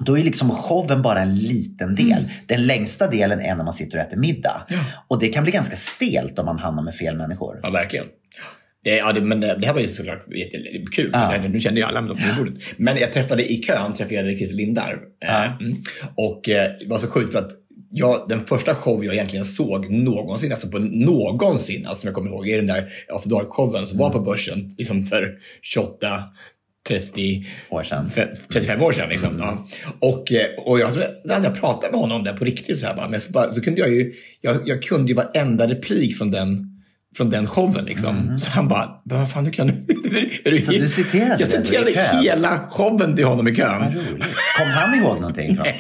[0.05, 2.31] Då är liksom showen bara en liten del.
[2.47, 4.67] Den längsta delen är när man sitter och äter middag.
[5.09, 7.61] Och det kan bli ganska stelt om man hamnar med fel människor.
[7.63, 8.07] Ja, verkligen.
[8.85, 10.59] Det, ja, det, men det, det här var ju såklart jätte-
[10.93, 11.11] kul.
[11.13, 11.39] Ja.
[11.43, 12.55] Det- Nu kände ju alla med de på bordet.
[12.77, 14.99] Men jag träffade i kön träffade jag Christer Lindarw.
[15.21, 15.45] Ja.
[15.45, 15.77] Eh, mm.
[16.17, 17.51] Och eh, det var så sjukt för att
[17.93, 22.31] jag, den första show jag egentligen såg någonsin, alltså på någonsin, alltså som jag kommer
[22.31, 26.23] ihåg, är den där After Dark-showen som var på börsen liksom för 28
[26.89, 28.11] 30, År sedan.
[28.15, 29.09] fe- 35 år sedan.
[29.09, 29.67] Liksom, ja.
[29.99, 32.79] och, eh, och jag, hade jag pratat med honom där på riktigt.
[32.79, 35.67] Så, här, bara, men så, bara, så kunde jag ju, jag, jag kunde ju varenda
[35.69, 36.70] replik från den
[37.17, 37.85] från den showen.
[37.85, 38.39] Liksom.
[38.39, 39.73] Så han bara, "Men vad fan, hur kan du...
[40.57, 42.23] är Så du citerade Jag den citerade kön?
[42.23, 43.93] hela showen till honom i kön.
[44.59, 45.57] Kom han ihåg någonting?
[45.57, 45.67] Från?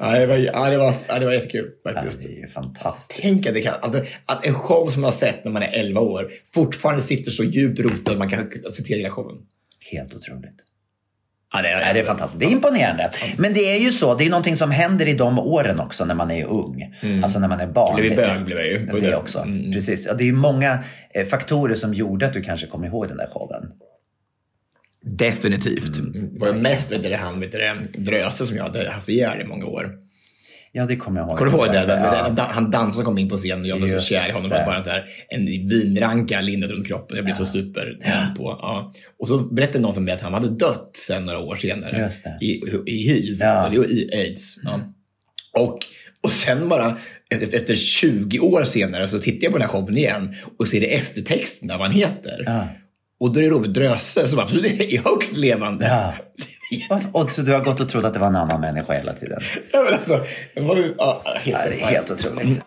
[0.00, 3.20] Ja, det, var, ja, det, var, ja, det var jättekul Ja, det är fantastiskt.
[3.22, 3.94] Tänk att, det kan, att,
[4.26, 7.44] att en show som man har sett när man är 11 år fortfarande sitter så
[7.44, 9.36] djupt rotad att man kan citera hela showen.
[9.90, 10.56] Helt otroligt.
[11.52, 12.40] Ja, det, är, det är fantastiskt.
[12.40, 13.10] Det är imponerande.
[13.38, 16.14] Men det är ju så, det är någonting som händer i de åren också när
[16.14, 16.94] man är ung.
[17.22, 18.00] Alltså när man är barn.
[18.00, 19.00] Blev bög, blev jag ju.
[19.00, 19.38] Det, också.
[19.38, 19.72] Mm.
[19.72, 20.06] Precis.
[20.06, 20.78] Ja, det är ju många
[21.14, 23.72] eh, faktorer som gjorde att du kanske kom ihåg den där showen.
[25.02, 26.12] Definitivt.
[26.12, 29.40] Det var ju mest vet det, han vet det, Dröse som jag hade haft ihjäl
[29.40, 30.07] i många år.
[30.72, 31.38] Ja, det kommer jag ihåg.
[31.38, 31.86] Kommer du ihåg det?
[31.86, 32.48] Den, Ja.
[32.50, 34.50] han dansade kom in på scenen och jag blev så kär i honom.
[34.50, 34.58] det.
[34.58, 34.64] Det.
[34.66, 37.16] Bara så här, en vinranka lindad runt kroppen.
[37.16, 38.42] Jag blev så supertänd på.
[38.62, 38.92] Ja.
[39.18, 42.10] Och så berättade någon för mig att han hade dött sen några år senare.
[42.40, 42.46] Det.
[42.46, 43.36] I, I hiv.
[43.40, 43.66] Ja.
[43.66, 44.56] Eller i aids.
[44.64, 44.80] Ja.
[45.60, 45.78] Och,
[46.22, 46.98] och sen bara
[47.30, 50.82] efter efter 20 år senare så tittar jag på den här showen igen och ser
[50.82, 52.42] i eftertexterna vad han heter.
[52.46, 52.68] Ja.
[53.20, 55.86] Och då är det Robert Dröse som absolut är högst levande.
[56.88, 57.00] Ja.
[57.12, 59.40] Och så du har gått och trott att det var en annan människa hela tiden?
[59.72, 62.62] Ja, men alltså, det var ju, ja, helt, Ja, det är helt otroligt.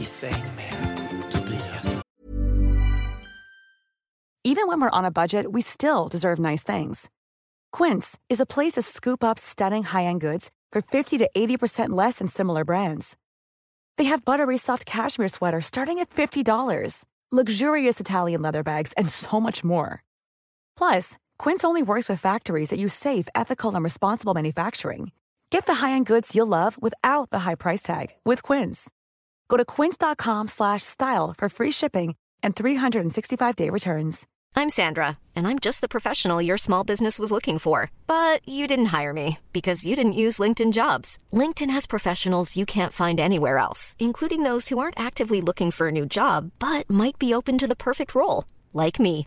[0.00, 2.00] I säng med Tobias.
[4.44, 7.08] Even when we're on a budget, we still deserve nice things.
[7.78, 12.18] Quince is a place to scoop up stunning high-end goods for 50 to 80% less
[12.18, 13.16] than similar brands.
[13.96, 19.40] They have buttery soft cashmere sweaters starting at $50, luxurious Italian leather bags, and so
[19.40, 20.02] much more.
[20.76, 25.10] Plus, Quince only works with factories that use safe, ethical, and responsible manufacturing.
[25.48, 28.90] Get the high-end goods you'll love without the high price tag with Quince.
[29.48, 34.26] Go to quince.com slash style for free shipping and 365-day returns.
[34.54, 37.90] I'm Sandra, and I'm just the professional your small business was looking for.
[38.06, 41.16] But you didn't hire me because you didn't use LinkedIn jobs.
[41.32, 45.88] LinkedIn has professionals you can't find anywhere else, including those who aren't actively looking for
[45.88, 49.26] a new job but might be open to the perfect role, like me.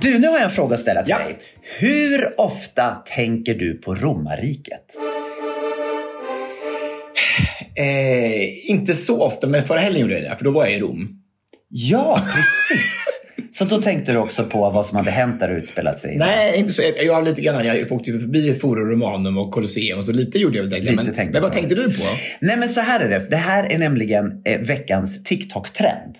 [0.00, 1.18] Du, nu har jag en fråga att ställa till Ja.
[1.18, 1.38] dig.
[1.78, 4.84] Hur ofta tänker du på romarriket?
[7.76, 10.78] Eh, inte så ofta, men förra helgen gjorde jag det, för då var jag i
[10.80, 11.08] Rom.
[11.68, 13.19] Ja, precis.
[13.50, 16.16] Så då tänkte du också på vad som hade hänt där och utspelat sig?
[16.18, 16.82] Nej, inte så.
[16.82, 20.64] Jag, jag, lite grann, jag åkte förbi Forum Romanum och Colosseum, så lite gjorde jag
[20.64, 20.80] väl.
[20.80, 22.04] Lite Men, tänkte men vad tänkte du på?
[22.40, 23.30] Nej, men så här är det.
[23.30, 26.16] Det här är nämligen eh, veckans TikTok-trend.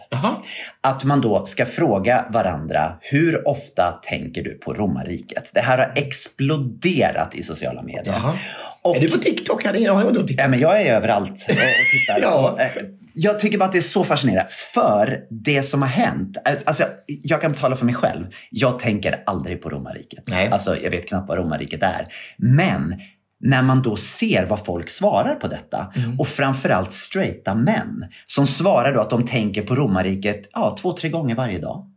[0.80, 5.50] Att man då ska fråga varandra, hur ofta tänker du på romarriket?
[5.54, 8.04] Det här har exploderat i sociala medier.
[8.06, 8.34] Jaha.
[8.82, 9.64] Och- Är du på TikTok?
[9.64, 10.30] Jag på TikTok.
[10.44, 12.20] Ja, men jag är överallt och, och tittar.
[12.22, 12.50] Ja.
[12.52, 12.70] och, eh,
[13.14, 14.50] jag tycker bara att det är så fascinerande.
[14.74, 16.36] För det som har hänt.
[16.64, 18.26] Alltså, jag kan tala för mig själv.
[18.50, 20.24] Jag tänker aldrig på romarriket.
[20.26, 20.48] Nej.
[20.48, 22.06] Alltså, jag vet knappt vad romarriket är.
[22.36, 23.00] Men
[23.40, 28.94] när man då ser vad folk svarar på detta och framförallt straighta män som svarar
[28.94, 31.90] då att de tänker på romarriket ja, två, tre gånger varje dag.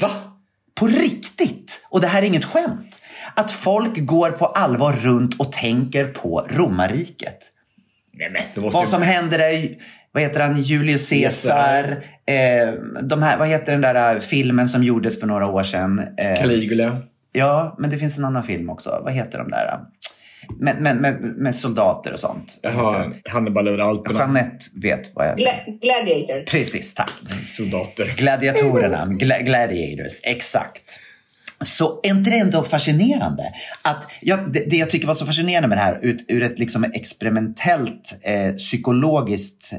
[0.00, 0.10] Va?
[0.74, 1.86] På riktigt!
[1.90, 2.93] Och det här är inget skämt.
[3.36, 7.38] Att folk går på allvar runt och tänker på romarriket.
[8.12, 9.68] Nej, Vad ju- som händer är,
[10.12, 12.04] vad heter han, Julius Caesar.
[12.26, 15.98] Eh, de här, vad heter den där eh, filmen som gjordes för några år sedan?
[16.18, 17.02] Eh, Caligula.
[17.32, 19.00] ja, men det finns en annan film också.
[19.04, 19.80] Vad heter de där?
[20.60, 22.58] Med, med, med, med soldater och sånt.
[22.62, 24.18] Jaha, Hannibal över Alperna.
[24.18, 25.52] Jeanette vet vad jag säger.
[25.52, 26.44] Gla- gladiator.
[26.50, 27.10] Precis, tack.
[27.46, 28.14] Soldater.
[28.16, 30.98] Gladiatorerna, gla gladiators, exakt.
[31.60, 33.42] Så är inte det ändå fascinerande?
[33.82, 36.58] Att, ja, det, det jag tycker var så fascinerande med det här ut, ur ett
[36.58, 39.78] liksom experimentellt eh, psykologiskt eh,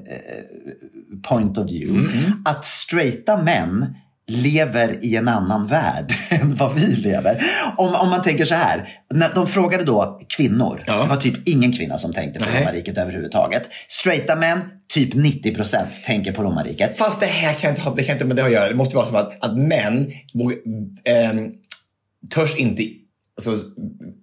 [1.30, 2.14] point of view.
[2.46, 3.96] Att straighta män
[4.28, 7.44] lever i en annan värld än vad vi lever.
[7.78, 11.04] Om, om man tänker så här, när de frågade då kvinnor, Ja.
[11.04, 12.62] det var typ ingen kvinna som tänkte på Nej.
[12.62, 13.70] romarriket överhuvudtaget.
[13.88, 14.60] Straighta män,
[14.94, 16.98] typ 90% tänker på romarriket.
[16.98, 18.70] Fast det här kan inte ha det kan inte med det att göra.
[18.70, 20.58] Det måste vara som att, att män vågar,
[21.06, 21.52] ehm,
[22.30, 22.84] törs inte
[23.38, 23.66] alltså,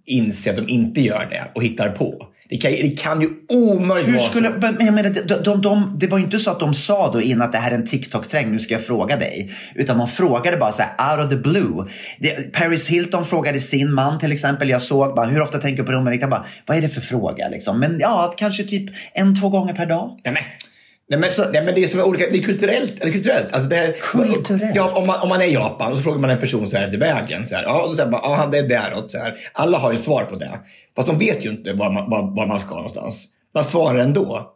[0.07, 2.29] inse att de inte gör det och hittar på.
[2.53, 4.59] Det kan, det kan ju omöjligt Hur vara skulle, så.
[4.59, 7.21] men jag menar, de, de, de, det var ju inte så att de sa då
[7.21, 9.53] innan att det här är en TikTok-träng, nu ska jag fråga dig.
[9.75, 11.91] Utan de frågade bara så här out of the blue.
[12.19, 15.87] Det, Paris Hilton frågade sin man till exempel, jag såg bara hur ofta tänker du
[15.87, 16.23] på romarriket?
[16.23, 17.81] Han bara, vad är det för fråga liksom?
[17.81, 20.21] Men ja, kanske typ en, två gånger per dag.
[20.25, 20.43] Nej, men,
[21.19, 23.01] nej, men, nej, men det är som är olika, det är kulturellt.
[23.01, 23.53] Eller kulturellt.
[23.53, 24.77] Alltså det här, Kulturellt?
[24.77, 26.77] Ja, om man, om man är i Japan och så frågar man en person så
[26.77, 27.47] här efter vägen.
[27.47, 29.11] Så här, ja, och då säger man, ja, det är däråt.
[29.11, 29.35] Så här.
[29.53, 30.61] Alla har ju svar på det.
[30.97, 33.29] Fast de vet ju inte var man, var, var man ska någonstans.
[33.55, 34.49] Man svarar ändå.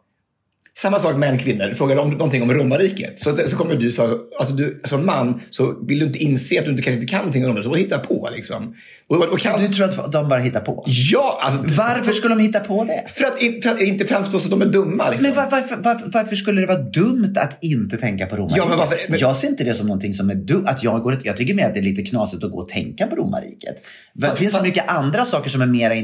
[0.77, 1.73] Samma sak män kvinnor.
[1.73, 5.85] Frågar de någonting om romarriket så, så kommer du, så, alltså du som man så
[5.87, 7.63] vill du inte inse att du inte, kanske inte kan någonting om det.
[7.63, 8.75] Så hitta på liksom.
[9.09, 10.83] Och, och, och kan, du tror att de bara hittar på?
[10.87, 11.39] Ja!
[11.41, 13.03] Alltså, Varför skulle de hitta på det?
[13.15, 15.09] För att, för att inte framstå som att de är dumma.
[15.09, 15.27] Liksom.
[15.29, 18.57] Men var, varför, varför, varför skulle det vara dumt att inte tänka på romarriket?
[18.57, 20.63] Ja, men varför- men- Jag ser inte det som någonting som är dumt.
[20.67, 23.07] Att jag, går, jag tycker mer att det är lite knasigt att gå och tänka
[23.07, 23.75] på romarriket.
[24.13, 26.03] Det Fast- finns så fast- mycket andra saker som är mera, eh,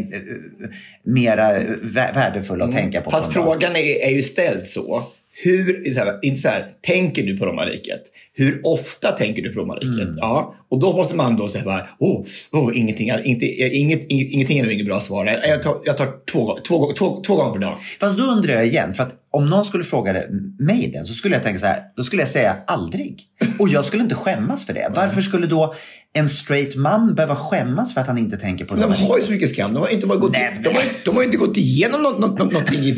[1.05, 3.09] mera vä- värdefulla att tänka på.
[3.09, 3.21] Mm.
[3.21, 3.47] Fast på dag.
[3.51, 5.03] frågan är, är ju ställd så.
[5.35, 8.01] Hur, så här, inte så här, tänker du på romarriket?
[8.33, 10.01] Hur ofta tänker du på romarriket?
[10.01, 10.15] Mm.
[10.17, 14.59] Ja, och då måste man då säga bara, oh, oh, ingenting, inte, inget, inget, ingenting
[14.59, 15.25] är nog inget bra svar.
[15.25, 17.77] Jag tar, jag tar två, två, två, två gånger per dag.
[17.99, 20.23] Fast då undrar jag igen, för att om någon skulle fråga
[20.59, 23.21] mig den så skulle jag tänka så här, då skulle jag säga aldrig.
[23.59, 24.91] Och jag skulle inte skämmas för det.
[24.95, 25.75] Varför skulle då
[26.15, 29.23] en straight man behöva skämmas för att han inte tänker på Men de har ju
[29.23, 29.73] så mycket skam.
[29.73, 32.37] De har inte, bara gått, Nej, de har, de har inte gått igenom något, något,
[32.51, 32.97] någonting i sitt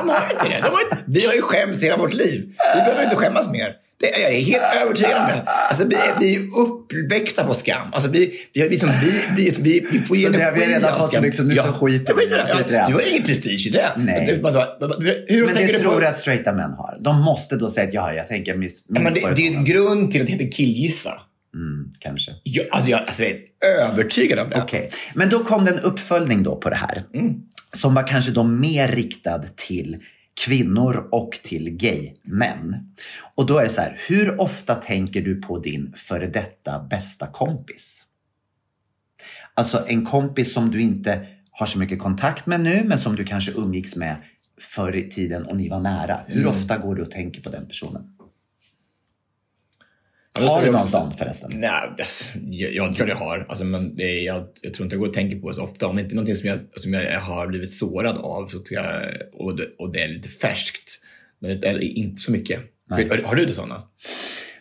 [0.00, 0.60] De har inte det.
[0.62, 2.52] De har inte, vi har ju skämts hela vårt liv.
[2.74, 3.72] Vi behöver inte skämmas mer.
[4.00, 5.42] Det är jag är helt övertygad om det.
[5.50, 7.88] Alltså, vi, är, vi är uppväxta på skam.
[7.92, 10.66] Alltså, vi, vi, vi, som, vi, vi, vi, vi får ju Så det har energi
[10.66, 11.22] vi redan av fått så skam.
[11.22, 12.46] mycket, så nu så skiter vi i det.
[12.48, 12.84] Ja, det.
[12.88, 13.90] du har ingen prestige i det.
[13.96, 14.26] Nej.
[14.26, 14.32] Det-
[15.34, 16.96] Hur Men det du tror jag att straighta män har.
[17.00, 19.64] De måste då säga att ja, jag tänker miss, Ja, men det, det är en
[19.64, 19.70] det.
[19.72, 21.12] grund till att det heter killgissa.
[21.54, 22.32] Mm, kanske.
[22.42, 24.62] Jag, alltså, jag, alltså, jag är övertygad om det.
[24.62, 27.02] Okej, men då kom det en uppföljning då på det här.
[27.14, 27.34] Mm.
[27.72, 30.02] Som var kanske då mer riktad till
[30.44, 32.76] kvinnor och till gay-män.
[33.34, 37.26] Och då är det så här, hur ofta tänker du på din före detta bästa
[37.26, 38.04] kompis?
[39.54, 43.24] Alltså en kompis som du inte har så mycket kontakt med nu, men som du
[43.24, 44.16] kanske umgicks med
[44.60, 46.20] förr i tiden och ni var nära.
[46.26, 46.48] Hur Mm.
[46.50, 48.02] ofta går du och tänker på den personen?
[50.34, 50.86] Ja, det Har du någon också.
[50.86, 51.50] sån förresten?
[51.54, 53.46] Nej, alltså, jag, jag tror jag har.
[53.48, 55.86] Alltså, men det jag, jag tror inte jag går och tänker på det så ofta.
[55.86, 58.80] Om det inte är någonting som jag, som jag har blivit sårad av så tror
[58.82, 61.00] jag, och, det, och det är lite färskt.
[61.38, 62.60] Men det är inte så mycket.
[62.90, 63.82] Har, har du det sådana?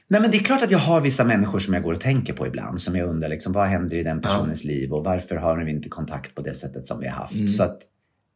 [0.08, 2.34] Nej, men det är klart att jag har vissa människor som jag går och tänker
[2.34, 2.82] på ibland.
[2.82, 5.90] Som jag undrar, liksom, vad händer i den personens liv och varför har vi inte
[5.90, 7.34] kontakt på det sättet som vi har haft?
[7.34, 7.48] Mm.
[7.48, 7.82] Så att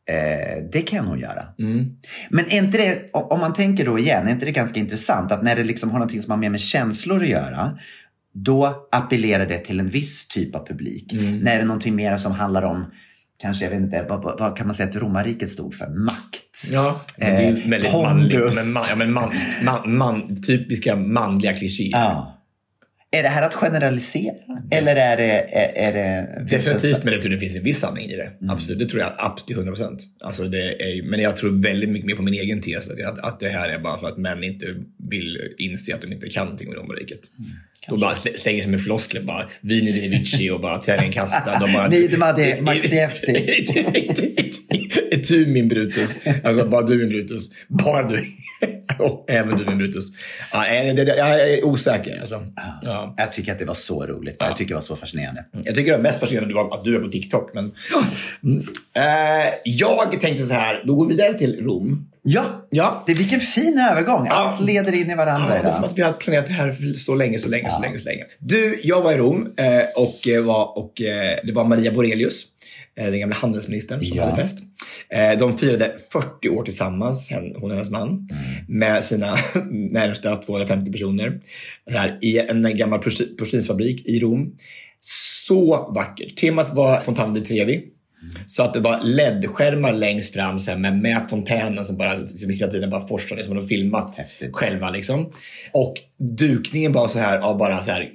[0.10, 1.46] eh, det kan nog göra.
[1.60, 1.86] Mm.
[2.30, 5.42] Men är inte det, om man tänker då igen, är inte det ganska intressant att
[5.42, 7.78] när det liksom har någonting som har mer med känslor att göra,
[8.34, 11.14] då appellerar det till en viss typ av publik.
[11.14, 11.40] Mm.
[11.40, 12.86] När det är någonting mer som handlar om,
[13.42, 15.88] kanske, jag vet inte, vad, vad, kan man säga att romarriket stod för?
[15.88, 16.72] Makt.
[16.72, 18.04] Ja, det är ju Eh, väldigt pondus.
[18.04, 18.36] manligt.
[18.56, 21.92] Men, man, ja, men man, man, man, typiska manliga klichéer.
[21.92, 22.40] Ja.
[23.14, 24.34] Är det här att generalisera?
[24.72, 25.32] Eller är det...
[25.32, 28.24] Är, är det Definitivt, men jag tror det finns en viss sanning i det.
[28.42, 28.50] Mm.
[28.50, 30.02] Absolut, det tror jag absolut till 100 procent.
[30.20, 32.90] Alltså det men jag tror väldigt mycket mer på min egen tes.
[32.90, 34.66] Att, att det här är bara för att män inte
[35.10, 37.20] vill inse att de inte kan någonting med romarriket.
[37.40, 37.52] Mm,
[37.90, 39.50] De bara slä- slänger sig med floskler bara.
[39.62, 41.60] Vini vidi vici och bara tärningskasta.
[41.60, 41.88] De bara...
[41.88, 43.66] Nidmade Maxiefti.
[45.28, 46.10] Tu min Brutus.
[46.44, 47.50] Alltså bara du min Brutus.
[47.68, 48.24] Bara du.
[49.00, 50.06] Och även du min Brutus.
[50.52, 52.44] Ja, nej, det, det, jag är osäker alltså.
[52.82, 53.14] Ja.
[53.18, 54.36] Jag tycker att det var så roligt.
[54.40, 55.46] Jag tycker det var så fascinerande.
[55.64, 57.54] Jag tycker det var mest fascinerande att du är på TikTok.
[57.54, 57.72] Men,
[58.44, 58.68] mm.
[58.94, 62.10] eh, jag tänkte så här, då går vi vidare till Rom.
[62.26, 63.04] Ja, Ja.
[63.08, 64.28] det, vilken fin övergång.
[64.30, 66.94] Allt leder in i varandra Ja, det är som att vi har planerat det här
[66.96, 68.24] så länge, så länge, så länge, så länge.
[68.40, 72.46] Du, jag var i Rom eh, och, eh, var, och eh, det var Maria Borelius,
[72.96, 74.24] den gamla handelsministern som Ja.
[74.26, 74.60] hade fest.
[75.40, 78.28] De firade 40 år tillsammans, hon och hennes man, Mm.
[78.68, 79.36] med sina
[79.72, 81.40] närmsta 250 personer.
[81.92, 83.00] Här, I en gammal
[83.40, 84.56] porslinsfabrik i Rom.
[85.02, 86.38] Så vackert.
[86.38, 87.84] Temat var Fontana di Trevi.
[88.46, 92.50] Så att det var LED-skärmar längst fram så här, med, med fontänen som bara som
[92.50, 94.56] hela tiden bara forsade som de filmat Häftigt.
[94.56, 94.90] själva.
[94.90, 95.32] Liksom.
[95.72, 95.94] Och
[96.38, 98.12] dukningen var så här av bara så här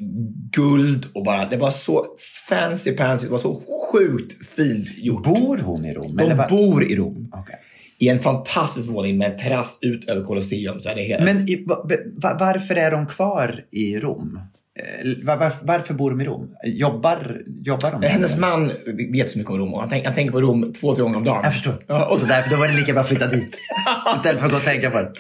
[0.53, 2.05] guld och bara, det var så
[2.49, 3.61] fancy pansy, det var så
[3.93, 5.25] sjukt fint gjort.
[5.25, 6.17] Bor hon i Rom?
[6.17, 6.49] de vad?
[6.49, 7.33] bor i Rom.
[7.35, 7.57] Okej.
[8.01, 10.81] I en fantastisk våning med en terrass ut över Colosseum.
[10.81, 11.25] Så är det hela.
[11.25, 14.41] Men i, va, va, varför är de kvar i Rom?
[14.79, 16.55] Eh, var, var, varför bor de i Rom?
[16.65, 18.01] Jobbar, jobbar de?
[18.01, 18.09] där?
[18.09, 18.73] Hennes man
[19.13, 21.17] vet så mycket om Rom och han, tänk, han tänker på Rom två, tre gånger
[21.17, 21.41] om dagen.
[21.45, 21.75] Jag förstår.
[21.87, 23.57] Ja, och Så därför då var det lika bra att flytta dit.
[24.15, 25.13] Istället för att gå och tänka på det.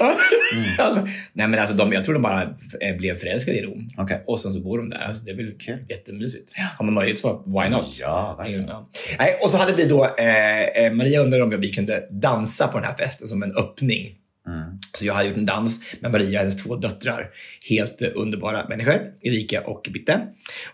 [0.78, 2.42] alltså, nej men alltså de, jag tror de bara
[2.80, 3.88] eh, blev förälskade i Rom.
[3.98, 4.24] Okej.
[4.26, 4.98] Och sen så bor de där.
[4.98, 5.78] Alltså, det är väl Kul.
[5.88, 6.52] jättemysigt.
[6.78, 7.96] Har man möjlighet så why not?
[8.00, 8.68] Ja, verkligen.
[8.68, 8.88] Ja.
[9.18, 12.78] Nej, och så hade vi då, eh, eh, Maria undrade om vi kunde dansa på
[12.78, 14.14] den här festen som en öppning.
[14.92, 17.30] Så jag hade gjort en dans med Maria och hennes två döttrar.
[17.68, 20.26] Helt eh, underbara människor, Erika och Bitte.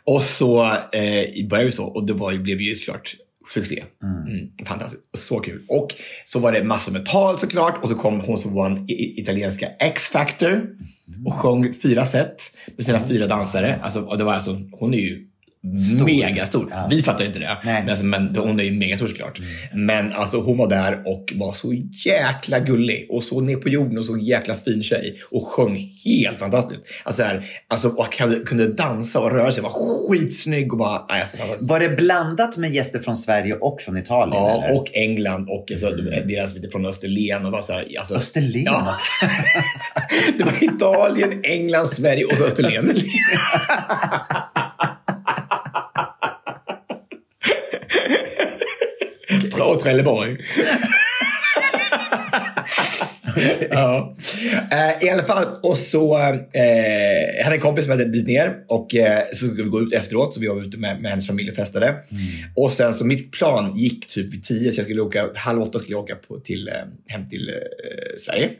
[0.04, 3.16] Och så eh, började vi så och det var, blev ju såklart
[3.52, 3.84] succé.
[4.02, 5.16] Mm, fantastiskt.
[5.16, 5.64] Så kul.
[5.68, 9.68] Och så var det massor med tal såklart och så kom hon som vann italienska
[9.80, 10.66] X-Factor
[11.26, 12.36] och sjöng fyra set
[12.76, 13.80] med sina fyra dansare.
[13.82, 15.28] Alltså, och det var alltså, hon är ju
[16.04, 16.74] mega stor.
[16.90, 17.58] Vi fattar inte det.
[17.64, 17.72] Nej.
[17.74, 17.84] Mm.
[17.84, 19.40] Men, alltså, men hon är ju mega stor såklart.
[19.72, 21.72] Men alltså, hon var där och var så
[22.06, 26.38] jäkla gullig och så ner på jorden och så jäkla fin tjej och sjöng helt
[26.38, 26.82] fantastiskt.
[27.04, 29.70] Alltså, här, alltså och kunde, kunde dansa och röra sig, var
[30.08, 31.66] skitsnygg och bara, nej, alltså.
[31.66, 34.42] Var det blandat med gäster från Sverige och från Italien?
[34.42, 34.76] Ja, eller?
[34.76, 37.44] och England och alltså, deras lite från Österlen.
[37.46, 38.94] Och bara så här, alltså, Österlen Ja.
[38.94, 39.26] också.
[40.38, 42.96] Det var Italien, England, Sverige och så Österlen.
[49.62, 50.36] Och Trelleborg.
[53.70, 54.14] ja.
[54.70, 56.64] Eh, I alla fall, och så eh,
[57.36, 59.92] jag hade en kompis som hade dit ner och eh, så skulle vi gå ut
[59.92, 60.34] efteråt.
[60.34, 61.94] Så vi var ute med, med hennes familj och festade.
[62.56, 65.78] Och sen så mitt plan gick typ vid tio så jag skulle åka, halv åtta
[65.78, 66.74] skulle jag åka på, till, eh,
[67.06, 67.54] hem till eh,
[68.24, 68.50] Sverige.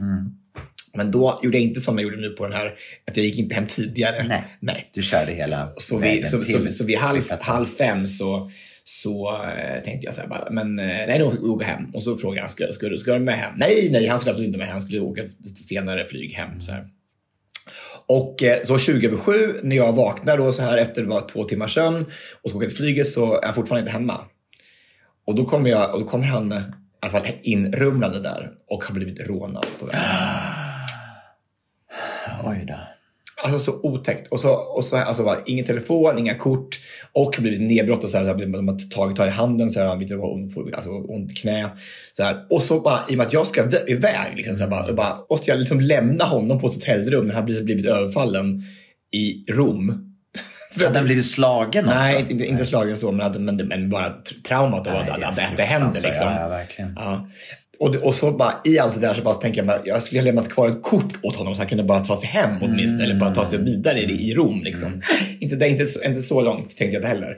[0.97, 2.75] Men då gjorde jag inte som jag gjorde nu på den här,
[3.07, 4.25] att jag gick inte hem tidigare.
[4.29, 4.45] Nej.
[4.61, 4.91] Nej.
[4.93, 8.51] Du körde hela Så, så, vi, så, så, till så vid halv, halv fem så,
[8.85, 11.91] så eh, tänkte jag så här bara, men eh, nej, då åker jag hem.
[11.95, 13.53] Och så frågade han, ska, ska, du- ska du med hem?
[13.57, 14.67] Nej, nej, han skulle absolut inte med.
[14.67, 15.23] hem, Han skulle åka
[15.69, 16.61] senare flyg hem.
[16.61, 16.87] Så här.
[18.07, 21.45] Och eh, så 20 över sju, när jag vaknar då så här efter bara två
[21.45, 22.07] timmars sömn
[22.43, 24.21] och ska åka till flyget så är han fortfarande inte hemma.
[25.27, 26.61] Och då kommer, jag, och då kommer han i
[27.01, 30.01] alla fall inrumlande där och har blivit rånad på vägen.
[30.05, 32.51] Ah.
[32.51, 32.79] Oj då.
[33.45, 34.29] Alltså så otäckt.
[34.29, 36.81] Och så, och så alltså, bara, ingen telefon, inga kort
[37.13, 39.81] och blivit nedbrott och så här, så här, de har tagit tag i handen så
[39.81, 41.69] här, han får, alltså ont knä.
[42.13, 42.47] Så här.
[42.51, 44.93] Och så bara, i och med att jag ska vä- iväg, liksom, så här, bara,
[44.93, 48.63] bara, måste jag liksom lämna honom på ett hotellrum när han blivit, blivit överfallen
[49.15, 50.11] i Rom.
[50.73, 51.95] För Hade han blivit slagen också?
[51.97, 55.63] Nej, inte, inte slagen så, men, men, men bara tr- traumat av att, att, det
[55.63, 55.89] händer.
[55.89, 56.27] Alltså, Liksom.
[56.27, 56.93] Ja, ja, verkligen.
[56.97, 57.29] Ja.
[57.79, 60.03] Och, det- och så bara i allt det där så bara tänker jag bara, jag
[60.03, 62.51] skulle ha lämnat kvar ett kort åt honom så han kunde bara ta sig hem
[62.63, 63.05] åtminstone.
[63.05, 64.63] Eller bara ta sig vidare i, i Rom.
[64.65, 65.03] Liksom.
[65.41, 67.37] Inte, det inte, så- inte så långt tänkte jag inte heller.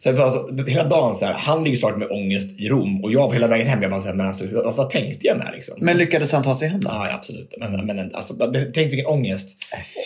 [0.00, 3.12] Så bara, så, hela dagen så här, han ligger snart med ångest i Rom och
[3.12, 5.38] jag på hela vägen hem, jag bara så här, men alltså, vad, vad tänkte jag
[5.38, 5.74] med liksom?
[5.80, 6.88] Men lyckades han ta sig hem då?
[6.90, 7.54] Ja, ja, absolut.
[7.60, 8.34] Men, men alltså,
[8.74, 9.56] tänk vilken ångest.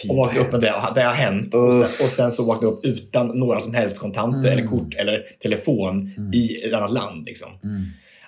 [0.02, 1.54] fy Och vakna upp med det, det har hänt.
[1.54, 1.74] Och Uff.
[1.96, 6.10] sen, och sen så vakna upp utan några som helst kontanter eller kort eller telefon
[6.34, 7.24] i ett annat land.
[7.26, 7.48] Liksom.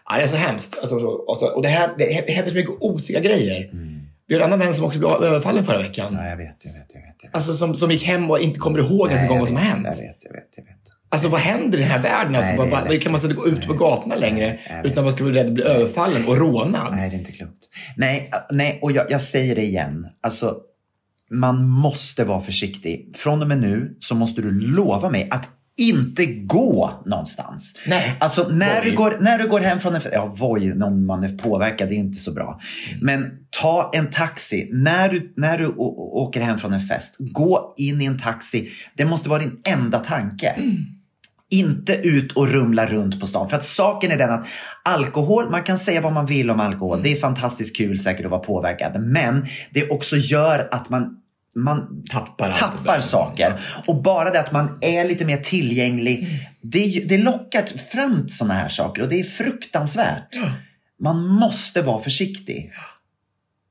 [0.09, 0.79] Ja, det är så hemskt.
[0.81, 3.71] Alltså, så, och, så, och det, här, det, det händer så mycket otrygga grejer.
[4.27, 6.17] Vi har en annan vän som också blev överfallen förra veckan.
[6.21, 7.17] Ja, jag vet, jag vet, jag vet.
[7.23, 7.35] Jag vet.
[7.35, 9.65] Alltså som, som gick hem och inte kommer ihåg ens en gång vad som har
[9.65, 9.85] hänt.
[9.85, 10.75] Jag vet, jag vet, jag vet.
[11.09, 12.35] Alltså vad händer i den här världen?
[12.35, 15.33] Alltså, Nej, bara, kan man inte gå ut på gatorna längre utan man ska bli
[15.33, 16.97] rädd att bli överfallen och rånad?
[16.97, 17.65] Nej, det är inte klokt.
[17.97, 20.07] Nej, nej och jag, jag säger det igen.
[20.21, 20.57] Alltså,
[21.31, 23.13] man måste vara försiktig.
[23.17, 27.81] Från och med nu så måste du lova mig att inte gå någonstans.
[27.87, 28.17] Nej.
[28.21, 31.39] Alltså när du, går, när du går hem från en ja voj, någon man är
[31.39, 32.61] påverkad, det är inte så bra.
[33.01, 34.69] Men ta en taxi.
[34.73, 38.71] När du, när du åker hem från en fest, gå in i en taxi.
[38.97, 40.57] Det måste vara din enda tanke.
[41.51, 43.49] Inte ut och rumla runt på stan.
[43.51, 44.47] För att saken är den att
[44.85, 47.03] alkohol, man kan säga vad man vill om alkohol.
[47.03, 49.01] Det är fantastiskt kul säkert att vara påverkad.
[49.01, 51.17] Men det också gör att man
[51.55, 53.61] man Tappar tappar saker.
[53.87, 56.29] Och bara det att man är lite mer tillgänglig,
[56.61, 57.63] det, det lockar
[57.93, 60.37] fram sådana här saker och det är fruktansvärt.
[61.01, 62.73] Man måste vara försiktig.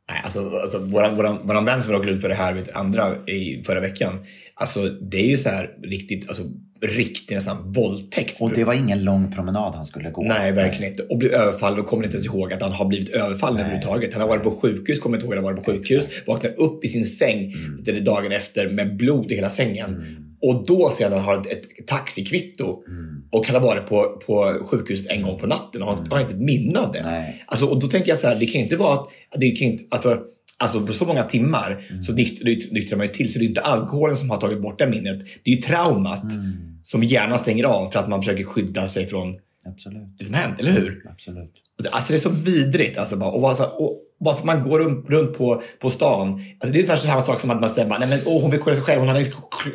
[0.10, 3.16] Nej, alltså, alltså våran, våran, våran vän som råkade ut för det här vet andra
[3.28, 4.26] i förra veckan.
[4.56, 6.44] Alltså det är ju så här riktigt, alltså
[6.82, 8.42] riktigt nästan våldtäkt.
[8.42, 10.24] Och det var ingen lång promenad han skulle gå.
[10.24, 11.04] Nej, verkligen inte.
[11.04, 14.14] Och blir överfallen och kommer inte ens ihåg att han har blivit överfallen överhuvudtaget.
[14.14, 16.10] Han har varit på sjukhus, kommer inte ihåg att han varit på sjukhus.
[16.28, 17.54] Vaknar upp i sin säng
[17.88, 18.04] mm.
[18.04, 19.90] dagen efter med blod i hela sängen.
[19.90, 20.34] Mm.
[20.42, 22.84] Och då ser han att han har ett, taxikvitto.
[22.88, 23.24] Mm.
[23.32, 26.34] Och han har varit på, på sjukhuset en gång på natten och har, har inte
[26.34, 27.02] ett minne av det.
[27.06, 27.44] Nej.
[27.46, 29.68] Alltså, och då tänker jag så här, det kan ju inte vara att, det kan
[29.68, 30.22] inte, att för,
[30.64, 32.04] Alltså på så många timmar Mm.
[32.04, 33.34] så nykt- nykt- nyktrar man ju till.
[33.34, 35.20] Så det är inte alkoholen som har tagit bort det minnet.
[35.44, 36.52] Det är ju traumat Mm.
[36.84, 40.18] som hjärnan stänger av för att man försöker skydda sig från Absolut.
[40.20, 41.06] det som hänt, eller hur?
[41.12, 41.54] Absolut.
[41.92, 42.98] Alltså det är så vidrigt.
[42.98, 45.90] Alltså bara, och, vara så, och, bara för att man går runt, runt på, på
[45.90, 46.30] stan.
[46.34, 48.60] Alltså det är ungefär samma sak som att man stämmer, nej men åh, hon vill
[48.60, 49.32] kolla sig själv, hon hade en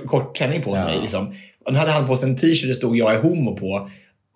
[0.07, 0.95] kort klänning på sig.
[0.95, 1.01] Ja.
[1.01, 1.35] Liksom.
[1.67, 3.91] Och hade han på sig en t-shirt det stod jag är homo på.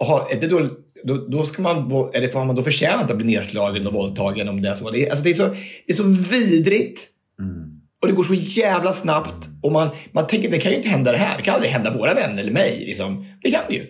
[0.04, 0.68] Har, är det då,
[1.04, 4.48] då, då ska man, är det, har man då förtjänat att bli nedslagen och våldtagen
[4.48, 4.90] om det är så?
[4.90, 5.48] Det är, alltså det är så,
[5.86, 7.08] det är så vidrigt.
[8.02, 9.48] Och det går så jävla snabbt.
[9.62, 11.36] Och man, man tänker, det kan ju inte hända det här.
[11.36, 12.84] Det kan aldrig hända våra vänner eller mig.
[12.86, 13.26] Liksom.
[13.42, 13.86] Det kan det ju.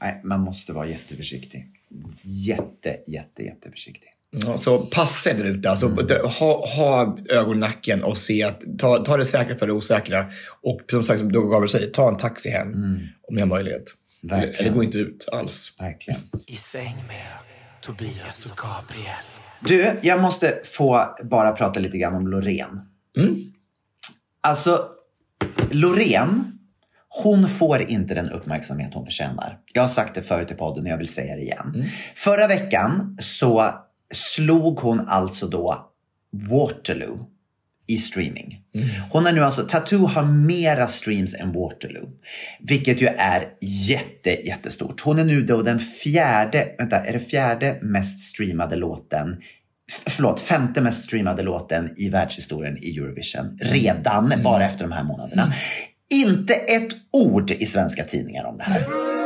[0.00, 1.66] Nej, man måste vara jätteförsiktig.
[2.22, 4.08] Jätte, jätte, jätteförsiktig.
[4.30, 5.70] Ja, så passa er där ute.
[5.70, 6.06] Alltså, Mm.
[6.40, 10.26] ha, ha nacken och se att ta, ta det säkra för det osäkra.
[10.62, 12.72] Och som sagt, som Gabriel säger, ta en taxi hem
[13.28, 13.84] om ni har möjlighet.
[14.22, 14.40] Mm.
[14.40, 14.66] Verkligen.
[14.66, 15.72] eller gå inte ut alls.
[15.78, 16.20] Verkligen.
[16.46, 17.26] I säng med
[17.82, 19.14] Tobias och Gabriel.
[19.60, 22.80] Du, jag måste få bara prata lite grann om Loreen.
[24.40, 24.88] Alltså,
[25.70, 26.58] Loreen,
[27.08, 29.58] hon får inte den uppmärksamhet hon förtjänar.
[29.72, 31.84] Jag har sagt det förut i podden och jag vill säga det igen.
[32.14, 33.74] Förra veckan så
[34.14, 35.90] slog hon alltså då
[36.30, 37.26] Waterloo
[37.88, 38.60] i streaming.
[39.10, 42.08] Hon har nu alltså, Tattoo har mera streams än Waterloo.
[42.60, 45.00] Vilket ju är jätte, jättestort.
[45.00, 49.36] Hon är nu då den fjärde, vänta, är det fjärde mest streamade låten
[50.06, 53.58] Förlåt, femte mest streamade låten i världshistorien i Eurovision.
[53.60, 55.54] Redan, bara efter de här månaderna.
[56.10, 59.17] Inte ett ord i svenska tidningar om det här.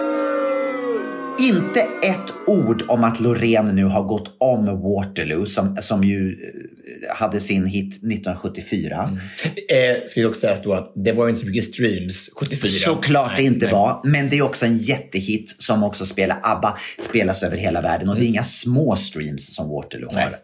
[1.38, 7.16] Inte ett ord om att Loreen nu har gått om Waterloo som, som ju eh,
[7.16, 9.18] hade sin hit 1974.
[9.44, 12.68] Eh, ska jag också säga då att det var ju inte så mycket streams 74.
[12.68, 13.74] Såklart det Nej, inte nej.
[13.74, 14.00] var.
[14.04, 18.08] Men det är också en jättehit som också spelar ABBA, spelas över hela världen.
[18.08, 20.24] Och det är inga små streams som Waterloo Nej.
[20.24, 20.36] har.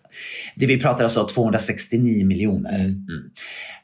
[0.54, 2.78] Det vi pratar alltså 269 miljoner.
[2.78, 3.04] Mm.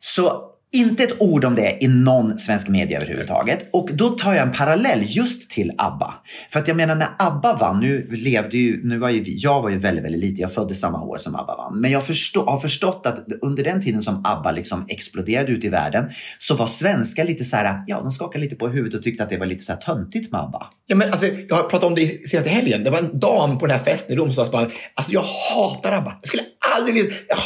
[0.00, 3.68] Så inte ett ord om det i någon svensk media överhuvudtaget.
[3.72, 6.14] Och då tar jag en parallell just till ABBA.
[6.52, 9.62] För att jag menar när ABBA vann, nu levde ju, nu var ju vi, jag
[9.62, 11.80] var ju väldigt, väldigt liten, jag föddes samma år som ABBA vann.
[11.80, 15.68] Men jag förstå, har förstått att under den tiden som ABBA liksom exploderade ut i
[15.68, 16.04] världen
[16.38, 19.30] så var svenskar lite så här, ja de skakade lite på huvudet och tyckte att
[19.30, 20.66] det var lite så här töntigt med ABBA.
[20.86, 22.84] Ja, men alltså, jag har pratat om det senaste helgen.
[22.84, 25.92] Det var en dam på den här festen i Rom som sa alltså jag hatar
[25.92, 26.18] ABBA.
[26.20, 26.42] Jag skulle
[26.76, 27.36] aldrig jag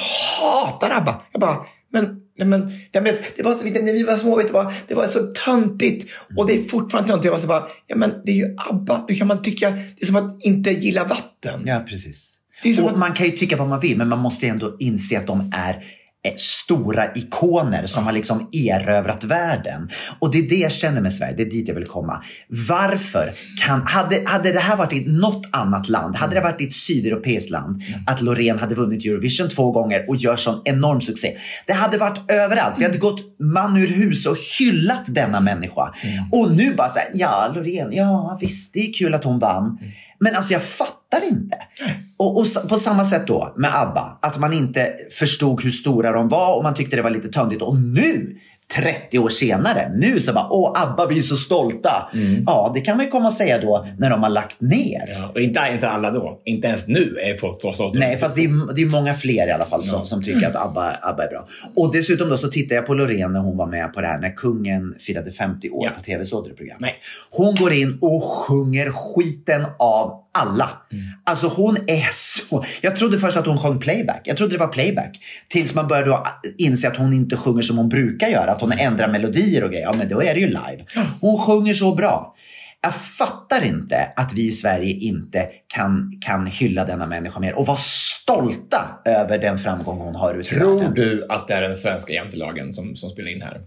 [0.40, 1.22] hatar ABBA.
[1.32, 1.56] Jag bara,
[1.92, 4.74] men, nej, men, nej, men det var så, när vi var små, vet du, vad,
[4.88, 6.10] det var så töntigt.
[6.36, 7.24] Och det är fortfarande töntigt.
[7.24, 9.04] Jag var så bara, ja men det är ju ABBA.
[9.08, 11.62] Då kan man tycka, det är som att inte gilla vatten.
[11.66, 12.34] Ja, precis.
[12.62, 15.18] Det och att- Man kan ju tycka vad man vill, men man måste ändå inse
[15.18, 15.84] att de är
[16.36, 19.90] stora ikoner som har liksom erövrat världen.
[20.18, 22.24] Och det är det jag känner med Sverige, det är dit jag vill komma.
[22.68, 23.32] Varför
[23.66, 26.74] kan, hade, hade det här varit i något annat land, hade det varit i ett
[26.74, 31.28] sydeuropeiskt land, att Loreen hade vunnit Eurovision två gånger och gör sån enorm succé.
[31.66, 32.78] Det hade varit överallt.
[32.78, 35.94] Vi hade gått man ur hus och hyllat denna människa.
[36.32, 39.78] Och nu bara så här, ja Loreen, ja visst det är kul att hon vann.
[40.20, 41.56] Men alltså jag fattar inte.
[42.16, 46.28] Och, och på samma sätt då med ABBA, att man inte förstod hur stora de
[46.28, 47.62] var och man tyckte det var lite töntigt.
[47.62, 48.36] Och nu,
[48.76, 52.08] 30 år senare, nu så bara, åh ABBA vi är så stolta.
[52.46, 55.04] Ja, det kan man ju komma och säga då när de har lagt ner.
[55.08, 56.40] Ja, och inte, inte alla då.
[56.44, 57.98] Inte ens nu är folk så stolta.
[57.98, 60.56] Nej, fast det är, det är många fler i alla fall som, som tycker att
[60.56, 61.48] ABBA, ABBA är bra.
[61.76, 64.18] Och dessutom då så tittade jag på Loreen när hon var med på det här
[64.18, 65.90] när kungen firade 50 år Ja.
[65.98, 66.80] på TV såg du programmet?
[66.80, 66.94] Nej.
[67.30, 70.70] Hon går in och sjunger skiten av alla.
[71.24, 72.64] Alltså hon är så...
[72.80, 74.20] Jag trodde först att hon sjöng playback.
[74.24, 75.18] Jag trodde det var playback.
[75.48, 76.26] Tills man började då
[76.58, 78.52] inse att hon inte sjunger som hon brukar göra.
[78.52, 79.86] Att hon ändrar melodier och grejer.
[79.86, 80.84] Ja, men då är det ju live.
[81.20, 82.34] Hon sjunger så bra.
[82.80, 87.66] Jag fattar inte att vi i Sverige inte kan, kan hylla denna människa mer och
[87.66, 90.94] vara stolta över den framgång hon har ute Tror världen.
[90.94, 93.60] du att det är den svenska jantelagen som, som spelar in här?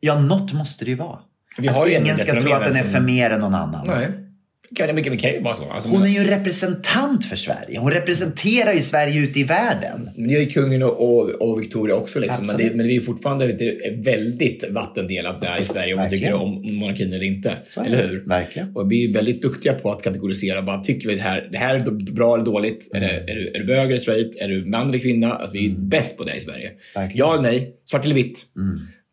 [0.00, 1.18] Ja, något måste det ju vara.
[1.58, 3.86] Vi att ingen ska tro att den är för mer än någon annan.
[3.86, 4.29] Nej.
[4.74, 5.70] Kan, det kan, ju vara så.
[5.70, 7.78] Alltså, Hon är ju en representant för Sverige.
[7.78, 10.10] Hon representerar ju Sverige ute i världen.
[10.16, 12.18] Men det gör ju kungen och, och, och Victoria också.
[12.18, 12.46] Liksom.
[12.46, 16.10] Men, det, men det är ju fortfarande är väldigt vattendelat där i Sverige om man
[16.10, 17.56] tycker om monarkin eller inte.
[17.76, 18.24] Är eller hur?
[18.26, 18.76] Verkligen.
[18.76, 20.62] Och vi är ju väldigt duktiga på att kategorisera.
[20.62, 22.90] Bara, tycker vi det här, det här är bra eller dåligt?
[22.94, 24.36] Är, det, är, du, är du bög eller straight?
[24.36, 25.32] Är du man eller kvinna?
[25.32, 26.70] Alltså, vi är bäst på det i Sverige.
[26.94, 27.26] Verkligen.
[27.26, 27.74] Ja eller nej?
[27.90, 28.44] Svart eller vitt?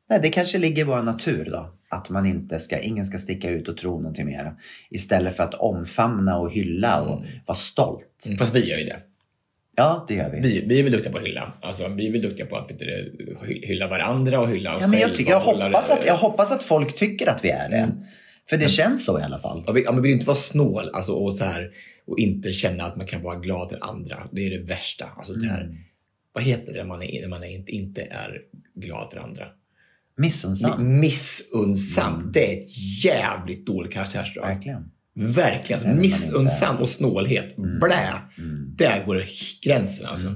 [0.09, 1.76] Nej, det kanske ligger i vår natur då.
[1.89, 4.53] Att man inte ska, ingen ska sticka ut och tro någonting mer.
[4.89, 8.23] Istället för att omfamna och hylla och vara stolt.
[8.25, 8.99] Mm, Fast vi gör ju det.
[9.75, 10.39] Ja, det gör vi.
[10.39, 11.53] Vi, vi är väl duktiga på att hylla.
[11.61, 13.15] Alltså, vi är väl duktiga på att du,
[13.47, 16.51] hy- hylla varandra och hylla oss Ja, men jag, tycker, jag, hoppas att, jag hoppas
[16.51, 17.91] att folk tycker att vi är det.
[18.49, 19.63] För det känns så i alla fall.
[19.85, 21.71] Ja, men vill inte vara snål alltså, och, så här,
[22.07, 24.27] och inte känna att man kan vara glad för andra.
[24.31, 25.05] Det är det värsta.
[25.17, 25.75] Alltså, det här,
[26.33, 28.41] Vad heter det när man, är, när man är inte, inte är
[28.75, 29.47] glad för andra?
[30.17, 30.99] Missunnsam.
[30.99, 32.29] Missunnsam.
[32.33, 34.47] Det är ett jävligt dåligt karaktärsdrag.
[34.47, 34.91] Verkligen.
[35.13, 35.87] Verkligen.
[35.87, 37.55] man Missunnsam och snålhet.
[37.55, 38.13] Blä!
[38.75, 39.25] Där går
[39.61, 40.33] gränsen alltså.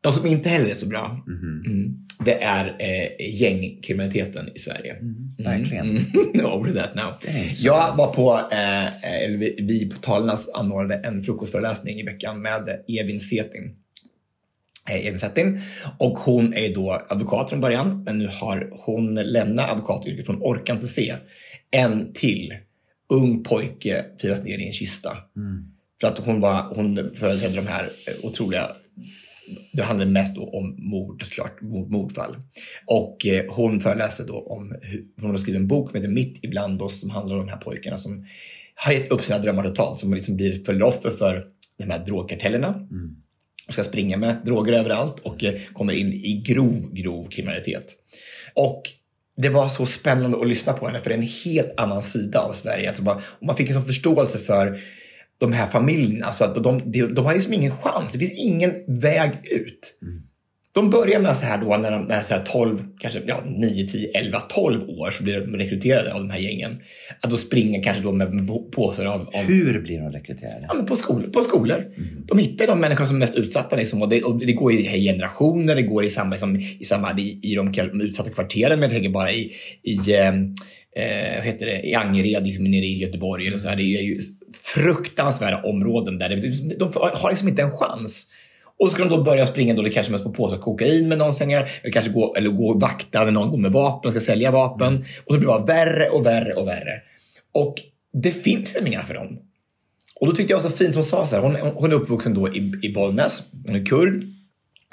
[0.00, 4.96] De som inte heller är så bra, mm, det är eh, gängkriminaliteten i Sverige.
[5.38, 5.86] verkligen.
[6.34, 6.46] Mm.
[6.46, 7.14] Over that now.
[7.54, 12.68] Jag var på, eh, eller vi, vi på Talarnas anordnade en frukostföreläsning i veckan med
[12.88, 13.74] Evin Setin.
[14.88, 15.60] Eh, Evin Setin.
[15.98, 20.74] Och hon är då advokat från början, men nu har hon lämnat advokatyrket från Orkar
[20.74, 21.14] inte se.
[21.70, 22.54] En till
[23.08, 25.10] ung pojke firas ner i en kista.
[26.00, 28.70] För att hon, var, hon företrädde de här eh, otroliga
[29.72, 32.36] det handlar mest om mord, klart, mord, mordfall.
[32.86, 36.38] Och eh, hon föreläser då om hur, hon har skrivit en bok som heter Mitt
[36.42, 38.26] ibland oss som handlar om de här pojkarna som
[38.74, 41.46] har gett upp sina drömmar totalt, som liksom blir offer för
[41.78, 42.88] de här drogkartellerna.
[43.70, 47.86] Och ska springa med droger överallt och eh, kommer in i grov, grov kriminalitet.
[48.54, 48.82] Och
[49.36, 52.40] det var så spännande att lyssna på henne för det är en helt annan sida
[52.40, 52.88] av Sverige.
[52.88, 54.80] Alltså man, och man fick en sån förståelse för
[55.38, 56.26] de här familjerna.
[56.26, 58.12] Alltså att de, de, de har liksom ingen chans.
[58.12, 59.98] Det finns ingen väg ut.
[60.02, 60.22] Mm.
[60.72, 63.88] De börjar med så här då när de är så här 12, kanske ja, 9,
[63.88, 66.80] 10, 11, 12 år så blir de rekryterade av de här gängen.
[67.20, 70.66] Att då springer kanske då med på- påsar av, av Hur blir de rekryterade?
[70.68, 71.84] Ja, men på, skol, på skolor.
[72.26, 73.76] De hittar de människor som är mest utsatta.
[73.76, 77.18] Liksom, och det, och det går i generationer, det går i samma, liksom, i, samma,
[77.18, 78.80] i, i de utsatta kvarteren.
[78.80, 79.52] Men jag tänker bara i,
[79.82, 83.46] i, eh, eh, vad heter det, i Angered, liksom, nere i Göteborg.
[83.46, 84.20] Eller så här, det är ju
[84.74, 88.26] fruktansvärda områden där det, de har liksom inte en chans.
[88.80, 91.18] Och så ska de då börja springa då det kanske mest på påsar kokain med
[91.18, 91.70] någon sängar.
[91.82, 94.50] Eller kanske gå, eller gå och vakta när någon går med vapen och ska sälja
[94.50, 95.04] vapen.
[95.24, 97.02] Och så blir det bara värre och värre och värre.
[97.52, 97.74] Och
[98.12, 99.38] det finns inga för dem.
[100.20, 102.34] Och då tyckte jag var så fint, hon sa så här, hon, hon är uppvuxen
[102.34, 104.24] då i, i Bollnäs, hon är kurd,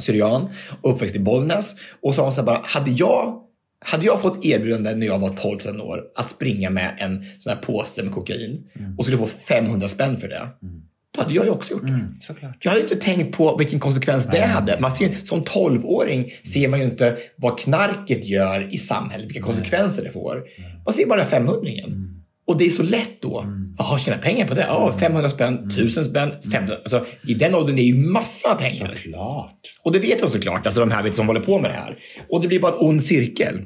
[0.02, 0.50] syrian
[0.82, 1.76] och uppväxt i Bollnäs.
[2.02, 3.42] Och sa hon så här bara, hade jag,
[3.80, 7.60] hade jag fått erbjudande när jag var 12 år att springa med en sån här
[7.60, 10.50] påse med kokain och skulle få 500 spänn för det.
[11.18, 11.84] Då hade jag det också gjort.
[12.22, 12.58] Såklart.
[12.60, 14.80] Jag hade inte tänkt på vilken konsekvens det hade.
[14.80, 20.04] Man ser, som 12-åring ser man ju inte vad knarket gör i samhället, vilka konsekvenser
[20.04, 20.44] det får.
[20.86, 22.14] Man ser bara 500 igen.
[22.48, 23.46] Och det är så lätt då.
[23.78, 24.62] Jaha, tjäna pengar på det?
[24.62, 26.76] Ja, 500 spänn, 1000 spänn, 500.
[26.76, 28.96] Alltså, I den åldern är det ju massa pengar.
[28.96, 29.60] Såklart.
[29.84, 31.98] Och det vet de såklart, alltså de här vet, som håller på med det här.
[32.30, 33.62] Och det blir bara en ond cirkel.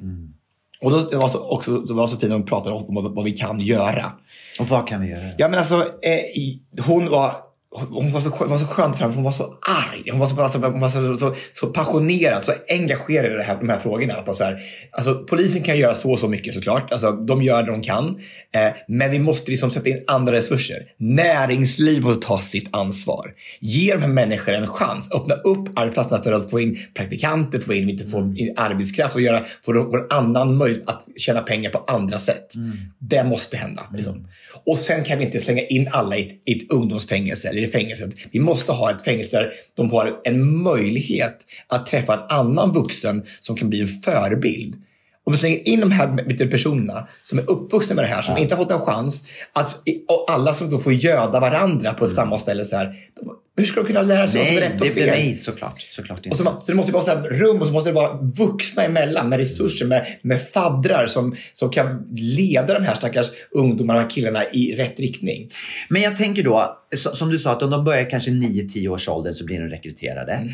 [0.82, 3.16] Och då det var så, också, det var så fint när de pratade om vad,
[3.16, 4.12] vad vi kan göra.
[4.60, 5.24] Och vad kan vi göra?
[5.38, 7.36] Ja men alltså, eh, hon var
[7.74, 10.10] hon var så, skö- var så skönt för hon var så arg.
[10.12, 13.58] Hon var så, alltså, hon var så, så, så passionerad, så engagerad i det här,
[13.60, 14.14] de här frågorna.
[14.14, 14.60] Att så här,
[14.92, 16.92] alltså, polisen kan göra så och så mycket såklart.
[16.92, 18.20] Alltså, de gör det de kan.
[18.52, 20.78] Eh, men vi måste liksom sätta in andra resurser.
[20.98, 23.34] Näringsliv måste ta sitt ansvar.
[23.60, 25.12] Ge de här människorna en chans.
[25.12, 29.22] Öppna upp arbetsplatserna för att få in praktikanter, få in, inte få in arbetskraft och
[29.22, 32.54] göra, få, få en annan möjlighet att tjäna pengar på andra sätt.
[33.00, 33.84] Det måste hända.
[33.94, 34.28] Liksom.
[34.66, 38.10] Och sen kan vi inte slänga in alla i ett, i ett ungdomsfängelse i fängelset.
[38.32, 41.38] Vi måste ha ett fängelse där de har en möjlighet
[41.68, 44.76] att träffa en annan vuxen som kan bli en förebild.
[45.24, 48.56] Om vi slänger in de här personerna som är uppvuxna med det här, som inte
[48.56, 52.66] har fått en chans, att, och alla som då får göda varandra på samma ställe.
[52.66, 52.86] Så här,
[53.20, 55.08] de, hur ska de kunna lära sig vad som är Nej, rätt och det, fel?
[55.08, 55.82] nej, såklart.
[55.82, 56.38] såklart Och inte.
[56.38, 59.40] så, så det måste vara så rum och så måste det vara vuxna emellan med
[59.40, 64.76] resurser, med, med faddrar som, som kan leda de här stackars ungdomarna och killarna i
[64.76, 65.50] rätt riktning.
[65.90, 69.34] Men jag tänker då, som du sa, att om de börjar kanske 9-10 års ålder
[69.34, 70.34] så blir de rekryterade.
[70.34, 70.50] Mm.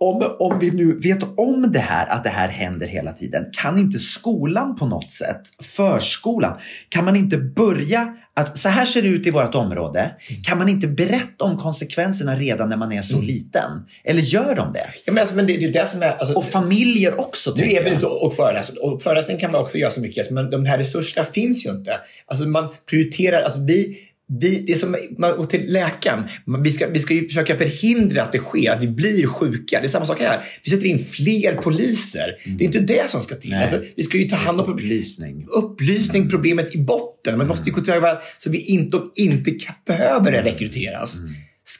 [0.00, 3.78] Om, om vi nu vet om det här, att det här händer hela tiden, kan
[3.78, 9.08] inte skolan på något sätt, förskolan, kan man inte börja att så här ser det
[9.08, 10.10] ut i vårt område.
[10.28, 10.42] Mm.
[10.42, 13.70] Kan man inte berätta om konsekvenserna redan när man är så liten?
[14.04, 14.86] Eller gör de det?
[15.04, 16.10] Ja, men, alltså, men det, det är det som är...
[16.10, 17.54] Alltså, Och familjer också.
[17.56, 18.84] nu är vi ute och och föreläser.
[18.84, 22.00] Och föreläsning kan man också göra så mycket, men de här resurserna finns ju inte.
[22.26, 23.98] Alltså man prioriterar, alltså vi,
[24.28, 26.22] vi, det är som man går till läkaren.
[26.64, 29.80] Vi ska, vi ska ju försöka förhindra att det sker, att vi blir sjuka.
[29.80, 30.44] Det är samma sak här.
[30.64, 32.36] Vi sätter in fler poliser.
[32.58, 33.54] Det är inte det som ska till.
[33.54, 35.46] Alltså, vi ska ju ta hand om Upplysning.
[35.48, 37.38] upplysning, problemet i botten.
[37.38, 39.52] Man måste ju gå tillväga så vi inte, och inte
[39.86, 41.14] behöver rekryteras.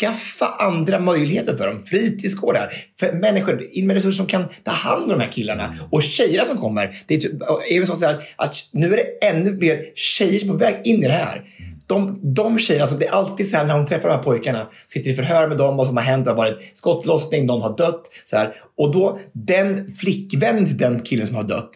[0.01, 1.83] Skaffa andra möjligheter för dem.
[1.85, 2.73] Fritidsgårdar.
[3.01, 5.77] För människor, in med resurser som kan ta hand om de här killarna.
[5.91, 7.03] Och tjejerna som kommer.
[7.07, 10.49] Det är, typ- och även så att, att nu är det ännu mer tjejer som
[10.49, 11.45] är på väg in i det här.
[11.89, 14.67] De, de tjejerna, alltså det är alltid så här när hon träffar de här pojkarna,
[14.87, 17.77] sitter i förhör med dem, vad som har hänt, det har varit skottlossning, någon har
[17.77, 18.03] dött.
[18.25, 18.55] Så här.
[18.77, 21.71] Och då, den flickvännen till den killen som har dött,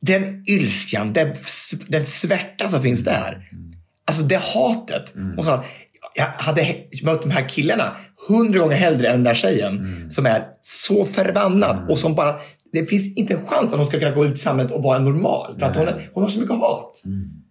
[0.00, 1.34] den ilskan, den,
[1.86, 3.50] den svärta som finns där.
[4.06, 5.14] Alltså det hatet.
[5.36, 5.64] Hon sa,
[6.14, 7.96] jag hade mött de här killarna
[8.28, 12.34] hundra gånger hellre än den där tjejen som är så förbannad och som bara,
[12.72, 14.98] det finns inte en chans att hon ska kunna gå ut i samhället och vara
[14.98, 15.58] normal.
[15.58, 17.02] För att hon, är, hon har så mycket hat.
[17.04, 17.45] Hemskt.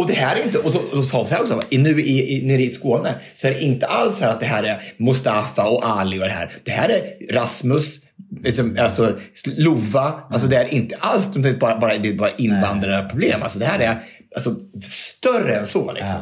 [0.00, 2.46] Och det här är inte, och så, och så sa hon också, nu i, i,
[2.46, 5.68] nere i Skåne så är det inte alls så här att det här är Mustafa
[5.68, 6.52] och Ali och det här.
[6.64, 8.00] Det här är Rasmus,
[8.42, 12.36] liksom, alltså Lova, alltså det är inte alls det är bara, bara, det är bara
[12.36, 13.42] invandrarproblem.
[13.42, 14.02] Alltså det här är
[14.34, 16.20] alltså, större än så liksom.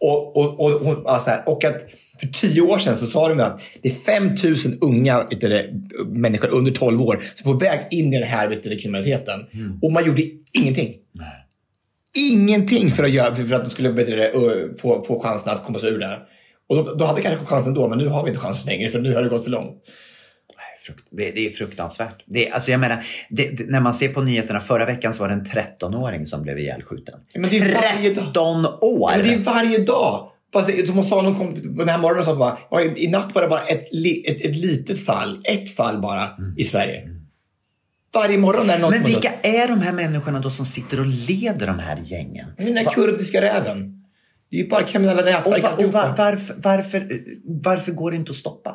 [0.00, 1.86] Och, och, och, och, alltså här, och att
[2.20, 5.70] för tio år sedan så sa de att det är 5000 unga det,
[6.06, 9.40] människor under 12 år som är på väg in i den här vet du, kriminaliteten.
[9.82, 10.22] Och man gjorde
[10.52, 10.94] ingenting.
[12.14, 13.90] Ingenting för att, göra, för att de skulle
[14.32, 16.22] ö, få, få chansen att komma sig ur det här.
[16.68, 18.90] Och då, då hade vi kanske chansen då, men nu har vi inte chansen längre
[18.90, 19.82] för nu har det gått för långt.
[21.10, 22.22] Det, är fruktansvärt.
[22.26, 25.22] Det, är- alltså jag menar, det, det, när man ser på nyheterna, förra veckan så
[25.22, 27.14] var det en 13-åring som blev ihjälskjuten.
[27.34, 28.24] Men det är varje dag.
[28.24, 29.10] 13 år!
[29.10, 30.30] Ja, men det är varje dag.
[30.86, 33.60] Som hon sa, någon kom den här morgonen sa bara, i, natt var det bara
[33.62, 33.84] ett,
[34.26, 35.40] ett, ett litet fall.
[35.44, 37.08] Ett fall bara i Sverige.
[38.14, 41.06] Varje morgon är det någon Men vilka är de här människorna då som sitter och
[41.06, 42.46] leder de här gängen?
[42.56, 44.04] Den här kurdiska räven.
[44.50, 45.62] Det är ju bara kriminella Och, nätverk.
[45.62, 47.08] va, och va, varför, varför,
[47.44, 48.74] varför går det inte att stoppa?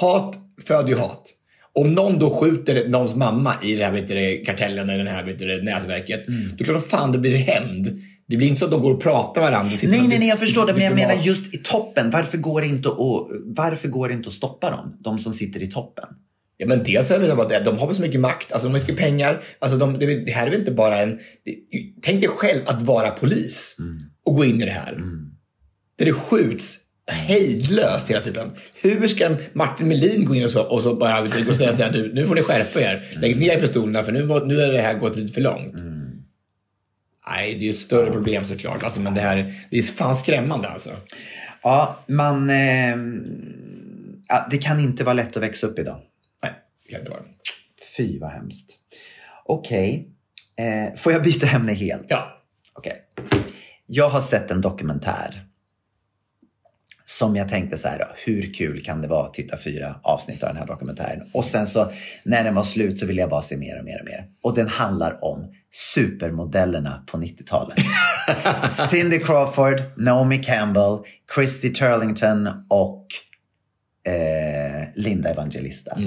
[0.00, 0.36] Hat
[0.66, 1.30] föder ju hat.
[1.72, 5.24] Om någon då skjuter någons mamma i den här vet du, kartellen eller det här
[5.24, 6.28] vet du, nätverket.
[6.28, 6.48] Mm.
[6.48, 8.00] Då är det klart fan det blir hämnd.
[8.26, 9.74] Det blir inte så att de går och pratar med varandra.
[9.74, 10.72] och Nej, och nej, nej, jag förstår det.
[10.72, 12.10] Men jag menar just i toppen.
[12.10, 12.96] Varför går det inte att,
[13.44, 14.96] varför går det inte att stoppa dem?
[15.00, 16.04] De som sitter i toppen.
[16.56, 18.72] Ja, men dels är det så att de har väl så mycket makt, alltså de
[18.72, 19.42] har så mycket pengar.
[19.58, 21.18] Alltså de, det, här är väl inte bara en...
[22.02, 23.76] Tänk dig själv att vara polis
[24.24, 25.02] och gå in i det här.
[25.98, 28.50] Där det skjuts hejdlöst hela tiden.
[28.82, 31.92] Hur ska Martin Melin gå in och så, och så bara och säga så här,
[31.92, 33.02] du, nu får ni skärpa er.
[33.20, 35.74] Lägg ner pistolerna för nu, nu är det här gått lite för långt.
[37.28, 38.82] Nej, det är ett större problem såklart.
[38.82, 40.90] Alltså, men det här det är fan skrämmande alltså.
[41.62, 42.50] Ja, man...
[42.50, 42.96] Eh,
[44.50, 46.00] det kan inte vara lätt att växa upp idag.
[46.90, 47.10] Nej, det.
[47.96, 48.78] Fy vad hemskt.
[49.44, 50.08] Okej.
[50.56, 52.06] Eh, får jag byta ämne helt?
[52.08, 52.42] Ja.
[52.72, 53.02] Okej.
[53.86, 55.46] Jag har sett en dokumentär.
[57.06, 60.48] Som jag tänkte så här, hur kul kan det vara att titta fyra avsnitt av
[60.48, 61.30] den här dokumentären?
[61.32, 61.92] Och sen så
[62.24, 64.28] när den var slut så ville jag bara se mer och mer och mer.
[64.42, 67.78] Och den handlar om supermodellerna på 90-talet.
[68.90, 70.98] Cindy Crawford, Naomi Campbell,
[71.34, 73.06] Christy Turlington och
[74.04, 75.98] eh, Linda Evangelista.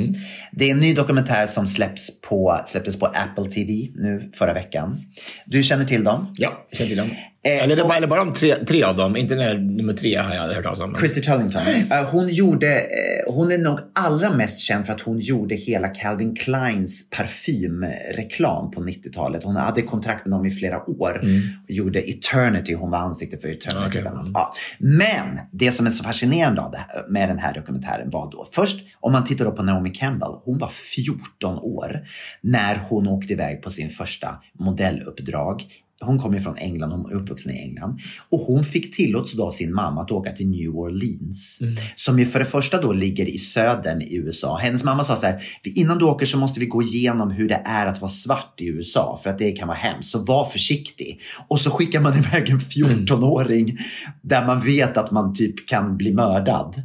[0.52, 5.00] Det är en ny dokumentär som släpps på, släpptes på Apple TV nu förra veckan.
[5.45, 6.36] Du känner till dem?
[6.38, 7.10] Ja, känner till dem.
[7.44, 9.94] Eh, eller, det och- var, eller bara de tre, tre av dem, inte den nummer
[9.94, 10.96] tre har jag hört talas om.
[11.00, 11.62] Christy Turlington.
[11.68, 15.88] Eh, hon, gjorde, eh, hon är nog allra mest känd för att hon gjorde hela
[15.88, 19.44] Calvin Kleins parfymreklam på 90-talet.
[19.44, 21.20] Hon hade kontrakt med dem i flera år
[21.64, 22.74] och gjorde Eternity.
[22.74, 24.00] Hon var ansikte för Eternity.
[24.00, 24.02] Mm.
[24.14, 24.32] Bland annat.
[24.34, 24.54] Ja.
[24.80, 28.48] Men det som är så fascinerande av det här, med den här dokumentären var då
[28.54, 30.32] först om man tittar på Naomi Campbell.
[30.46, 32.00] Hon var 14 år
[32.42, 35.66] när hon åkte iväg på sin första modelluppdrag.
[36.00, 38.00] Hon kom ju från England, hon är uppvuxen i England.
[38.30, 41.60] Och hon fick tillåtelse då av sin mamma att åka till New Orleans.
[41.95, 44.58] Som ju för det första då ligger i södern i USA.
[44.58, 47.62] Hennes mamma sa så här, innan du åker så måste vi gå igenom hur det
[47.66, 49.20] är att vara svart i USA.
[49.24, 50.12] För att det kan vara hemskt.
[50.12, 51.20] Så var försiktig.
[51.48, 53.78] Och så skickar man iväg en 14-åring
[54.22, 56.84] där man vet att man typ kan bli mördad.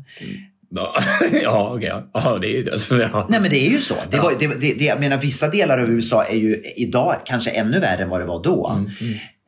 [0.75, 1.03] Ja,
[1.43, 1.89] ja okej.
[1.89, 2.11] Ja.
[2.13, 2.73] Ja, det är ju det.
[2.73, 3.27] Alltså, ja.
[3.31, 3.95] Nej men det är ju så.
[4.11, 7.51] Det var, det, det, det, jag menar, vissa delar av USA är ju idag kanske
[7.51, 8.87] ännu värre än vad det var då.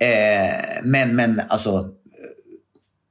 [0.01, 0.09] Eh,
[0.83, 1.89] men, men alltså,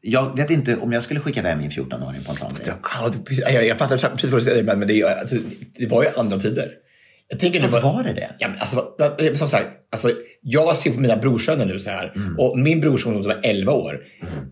[0.02, 2.74] jag vet inte om jag skulle skicka iväg min 14-åring på en sån grej.
[2.84, 5.36] Ja, jag, jag fattar precis vad du säger, men det, alltså,
[5.78, 6.72] det var ju andra tider.
[7.28, 8.30] Jag tänker Fast det var det det?
[8.40, 8.86] Ja, men alltså,
[9.36, 10.12] som sagt, alltså,
[10.42, 12.14] jag ser på mina brorsöner nu så här.
[12.16, 12.40] Mm.
[12.40, 14.00] Och min brorson var 11 år.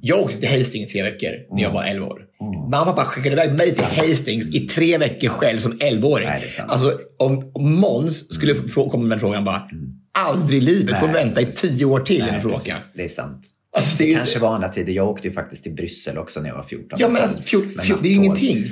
[0.01, 2.21] Jag åkte till Hastings i tre veckor när jag var 11 år.
[2.41, 2.69] Mm.
[2.69, 6.27] Mamma pappa skickade iväg mig till Hastings i tre veckor själv som 11-åring.
[6.27, 6.71] Nej, det är sant.
[6.71, 9.69] Alltså, om, om Måns skulle få, komma med frågan bara,
[10.17, 11.27] aldrig i livet, får Mm.
[11.27, 12.59] Vänta i tio år till Nej, du får åka.
[12.59, 12.91] precis.
[12.95, 13.41] Det är sant.
[13.77, 14.93] Alltså, det Det kanske var andra tider.
[14.93, 16.99] Jag åkte ju faktiskt till Bryssel också när jag var 14.
[17.01, 18.65] Ja, men alltså, fjol, Med fjol, det är ju ingenting.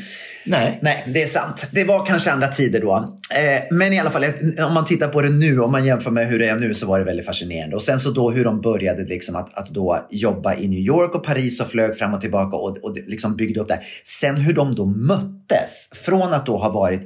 [0.50, 0.80] Nej.
[0.82, 1.68] Nej, det är sant.
[1.72, 3.18] Det var kanske andra tider då.
[3.36, 4.26] Eh, men i alla fall,
[4.68, 6.88] om man tittar på det nu, om man jämför med hur det är nu, så
[6.88, 7.76] var det väldigt fascinerande.
[7.76, 11.16] Och sen så då hur de började liksom att, att då jobba i New York
[11.16, 13.86] och Paris och flög fram och tillbaka och, och det liksom byggde upp där.
[14.04, 17.02] Sen hur de då möttes, från att då ha varit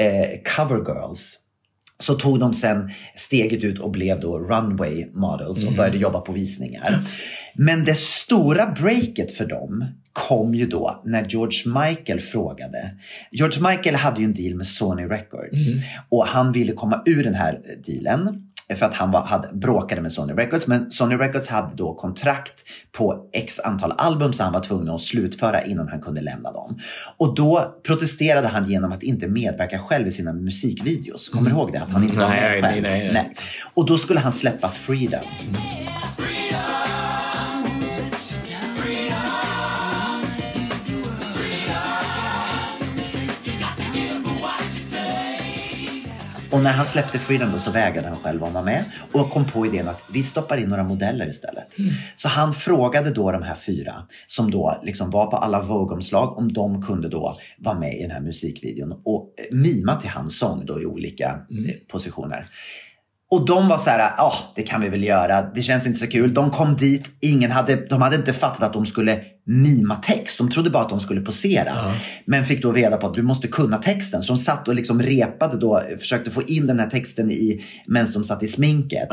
[0.00, 1.38] eh, cover girls
[2.00, 6.32] så tog de sen steget ut och blev då runway models och började jobba på
[6.32, 7.02] visningar.
[7.54, 9.84] Men det stora breaket för dem
[10.18, 12.90] kom ju då när George Michael frågade.
[13.30, 15.62] George Michael hade ju en deal med Sony Records
[16.08, 18.44] och han ville komma ur den här dealen
[18.76, 20.66] för att han var, hade, bråkade med Sony Records.
[20.66, 22.54] Men Sony Records hade då kontrakt
[22.92, 26.80] på x antal album som han var tvungen att slutföra innan han kunde lämna dem.
[27.16, 31.28] Och då protesterade han genom att inte medverka själv i sina musikvideos.
[31.28, 31.78] Kommer du ihåg det?
[31.78, 32.82] Att han inte var Nej, med nej, själv.
[32.82, 33.34] nej, nej.
[33.74, 35.20] Och då skulle han släppa Freedom.
[46.50, 49.44] Och när han släppte Freedom då så vägrade han själv att vara med och kom
[49.44, 51.68] på idén att vi stoppar in några modeller istället.
[52.16, 56.52] Så han frågade då de här fyra som då liksom var på alla Vogue-omslag om
[56.52, 60.66] de kunde då vara med i den här musikvideon och eh, mima till hans sång
[60.66, 62.46] då i olika eh, positioner.
[63.30, 66.06] Och de var så här, ja det kan vi väl göra, det känns inte så
[66.06, 66.34] kul.
[66.34, 70.38] De kom dit, ingen hade, de hade inte fattat att de skulle mima text.
[70.38, 71.94] De trodde bara att de skulle posera.
[72.24, 74.22] Men fick då reda på att du måste kunna texten.
[74.22, 78.12] Så de satt och liksom repade då, försökte få in den här texten i, medan
[78.12, 79.08] de satt i sminket.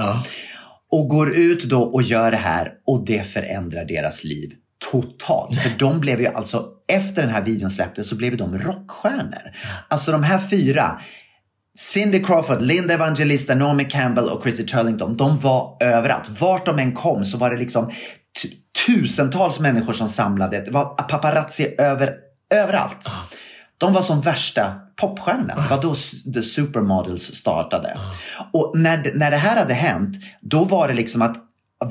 [0.91, 4.51] Och går ut då och gör det här och det förändrar deras liv
[4.91, 5.59] totalt.
[5.59, 9.51] För de blev ju alltså, efter den här videon släpptes så blev de rockstjärnor.
[9.88, 11.01] Alltså de här fyra,
[11.77, 16.29] Cindy Crawford, Linda Evangelista, Naomi Campbell och Chrissy Turlington, de var överallt.
[16.39, 17.91] Vart de än kom så var det liksom
[18.86, 20.61] tusentals människor som samlade.
[20.61, 22.13] Det var paparazzi över,
[22.53, 23.09] överallt.
[23.78, 25.55] De var som värsta popstjärnorna.
[25.55, 25.95] Det var då
[26.34, 27.97] The Supermodels startade.
[28.53, 31.36] Och när, när det här hade hänt, då var det liksom att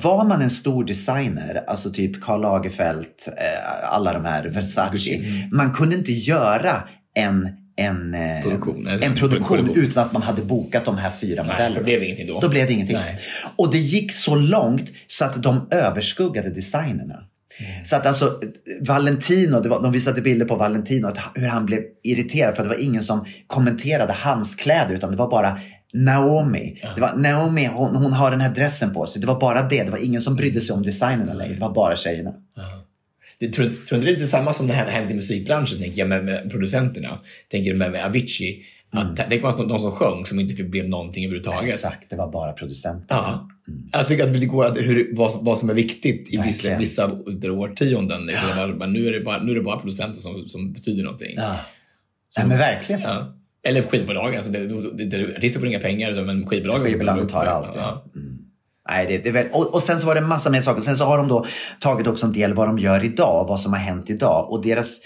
[0.03, 5.49] var man en stor designer, alltså typ Karl Lagerfeld, eh, alla de här, Versace.
[5.53, 6.83] Man kunde inte göra
[7.15, 9.07] en, en, eh, Produktion, eller?
[9.07, 9.85] en produktion Produktion.
[9.85, 11.79] utan att man hade bokat de här fyra Nej, modellerna.
[11.79, 12.41] det blev ingenting då.
[12.41, 12.97] Då blev det ingenting.
[12.97, 13.19] Nej.
[13.57, 17.15] Och det gick så långt så att de överskuggade designerna.
[17.59, 17.85] Mm.
[17.85, 18.41] Så att alltså
[18.81, 22.75] Valentino, det var, de visade bilder på Valentino, hur han blev irriterad för att det
[22.75, 25.61] var ingen som kommenterade hans kläder utan det var bara
[25.93, 26.81] Naomi.
[26.95, 29.21] Det var Naomi, hon, hon har den här dressen på sig.
[29.21, 29.85] Det var bara det.
[29.85, 31.55] Det var ingen som brydde sig om designerna längre.
[31.55, 32.33] Det var bara tjejerna.
[33.47, 36.09] Det, tror, tror inte det är samma som det här hänt i musikbranschen, tänker jag,
[36.09, 37.21] med, med producenterna.
[37.51, 38.65] Tänker med, med Avicii.
[38.91, 41.71] Att, Tänk att de, som sjöng som inte blev någonting överhuvudtaget.
[41.71, 43.15] Exakt, det var bara producenter.
[43.15, 43.49] Ja.
[43.93, 46.79] Jag tycker att det går att hur, vad, vad som är viktigt i vissa, Verkligen.
[46.79, 47.13] vissa
[47.51, 48.31] årtionden.
[48.57, 48.67] Ja.
[48.67, 51.35] Men nu är, det bara, nu är det bara producenter som, som betyder någonting.
[51.37, 51.57] Ja.
[52.37, 53.01] Nej, men verkligen.
[53.01, 53.35] Ja.
[53.63, 54.37] Eller skivbolag.
[54.37, 54.51] Alltså
[55.37, 57.71] artister får inga pengar, men skivbolagen Skivbolagen tar allt.
[57.75, 58.05] Ja.
[58.15, 58.21] Ja.
[58.21, 58.34] Mm.
[58.89, 60.83] Nej, det, det väl, och, och sen så var det massa mer saker.
[60.83, 61.47] Sen så har de då
[61.81, 64.51] tagit också en del vad de gör idag, vad som har hänt idag.
[64.51, 65.01] Och deras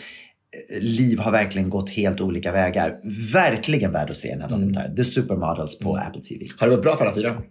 [0.70, 2.95] eh, liv har verkligen gått helt olika vägar.
[3.33, 4.97] Verkligen värd att se den här dokumentären.
[4.97, 6.47] The Supermodels på Apple TV.
[6.59, 7.43] Har det gått bra för alla fyra?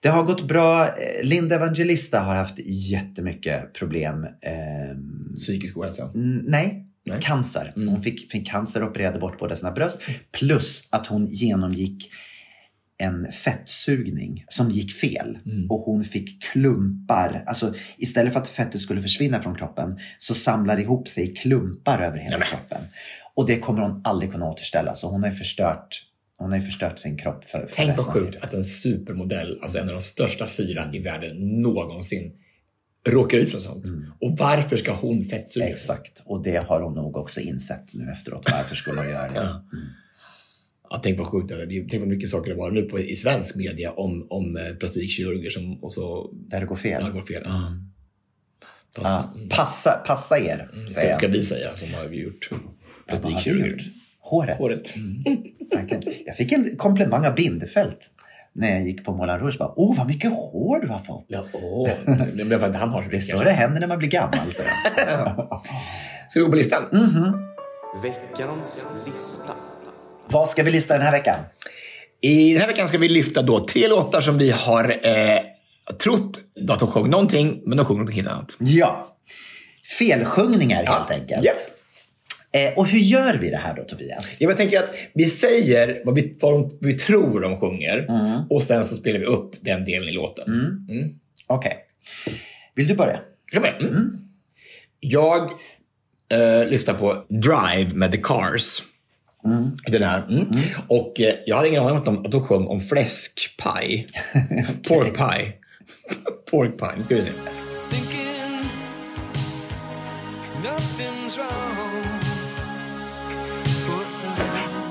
[0.00, 0.86] Det har gått bra.
[0.86, 0.92] Eh,
[1.22, 2.58] Linda Evangelista har haft
[2.90, 4.24] jättemycket problem.
[4.24, 6.10] Ehm, Psykisk ohälsa?
[6.14, 7.18] Mm, Nej, Nej.
[7.22, 7.72] cancer.
[7.76, 7.88] Mm.
[7.88, 10.00] Hon fick, fick cancer och opererade bort båda sina bröst.
[10.32, 12.10] Plus att hon genomgick
[12.98, 15.38] en fettsugning som gick fel.
[15.46, 15.70] Mm.
[15.70, 17.44] Och hon fick klumpar.
[17.46, 21.36] Alltså istället för att fettet skulle försvinna från kroppen så samlar det ihop sig i
[21.36, 22.48] klumpar över hela Nämen.
[22.48, 22.80] kroppen.
[23.34, 24.94] Och det kommer hon aldrig kunna återställa.
[24.94, 26.02] Så hon har förstört,
[26.36, 29.88] hon har förstört sin kropp för, för Tänk vad sjukt att en supermodell, alltså en
[29.88, 32.32] av de största fyra i världen någonsin,
[33.08, 33.84] råkar ut för sånt.
[34.20, 35.64] Och varför ska hon fettsuga?
[35.64, 35.74] Mm.
[35.74, 36.22] Exakt.
[36.24, 38.50] Och det har hon nog också insett nu efteråt.
[38.50, 39.34] Varför skulle hon göra det?
[39.34, 39.64] Ja.
[40.90, 41.88] Ja, tänk vad sjukt det är.
[41.88, 45.50] Tänk vad mycket saker det var nu på, i svensk media om, om eh, plastikkirurger
[45.50, 47.02] som och så Där det går fel.
[47.06, 47.42] ja, går fel.
[47.44, 47.72] Ja.
[48.94, 52.50] Pass, Ja, passa, passa er, säger ska, vi säga som har gjort
[53.06, 53.80] plastikkirurger.
[54.20, 54.58] Håret.
[54.58, 54.96] Håret.
[55.74, 56.02] Verkligen.
[56.26, 58.10] Jag fick en komplimang av Bindefält
[58.52, 59.58] när jag gick på Moulin Rouge.
[59.58, 61.24] Bara, Åh, vad mycket hår du har fått.
[61.28, 61.90] Ja, åh,
[62.34, 64.38] det blev att han har så Det är så det händer när man blir gammal,
[64.58, 65.60] jag.
[66.28, 66.84] Ska vi gå på listan?
[68.02, 69.52] Veckans lista.
[70.30, 71.40] Vad ska vi lista den här veckan?
[72.20, 75.40] I den här veckan ska vi lyfta då tre låtar som vi har eh,
[76.02, 78.56] trott att de sjöng någonting, men de sjunger något helt annat.
[78.58, 79.16] Ja,
[79.98, 81.44] felsjungningar helt enkelt.
[81.44, 81.56] Japp.
[82.52, 84.40] Eh, och hur gör vi det här då, Tobias?
[84.40, 88.06] Jag tänker att vi säger vad vi, vad de, vi tror de sjunger
[88.50, 90.48] och sen så spelar vi upp den delen i låten.
[90.88, 91.14] Mm.
[91.46, 91.76] Okej.
[92.74, 93.20] Vill du börja?
[93.52, 93.76] Jag börja?
[93.76, 94.10] Mm.
[95.00, 95.50] Jag
[96.32, 98.82] eh, lyssnar på Drive med The Cars.
[99.86, 100.26] Den här.
[100.28, 100.48] Mm.
[100.88, 104.06] Och eh, jag hade ingen aning om att de, att de sjöng om fläskpaj.
[104.88, 105.52] Pork pie.
[106.50, 106.92] Pork pie.
[106.96, 107.30] Nu ska vi se.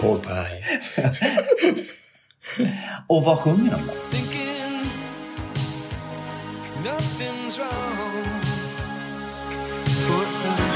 [0.01, 0.63] Pork pie.
[3.07, 4.26] Och vad sjunger de då?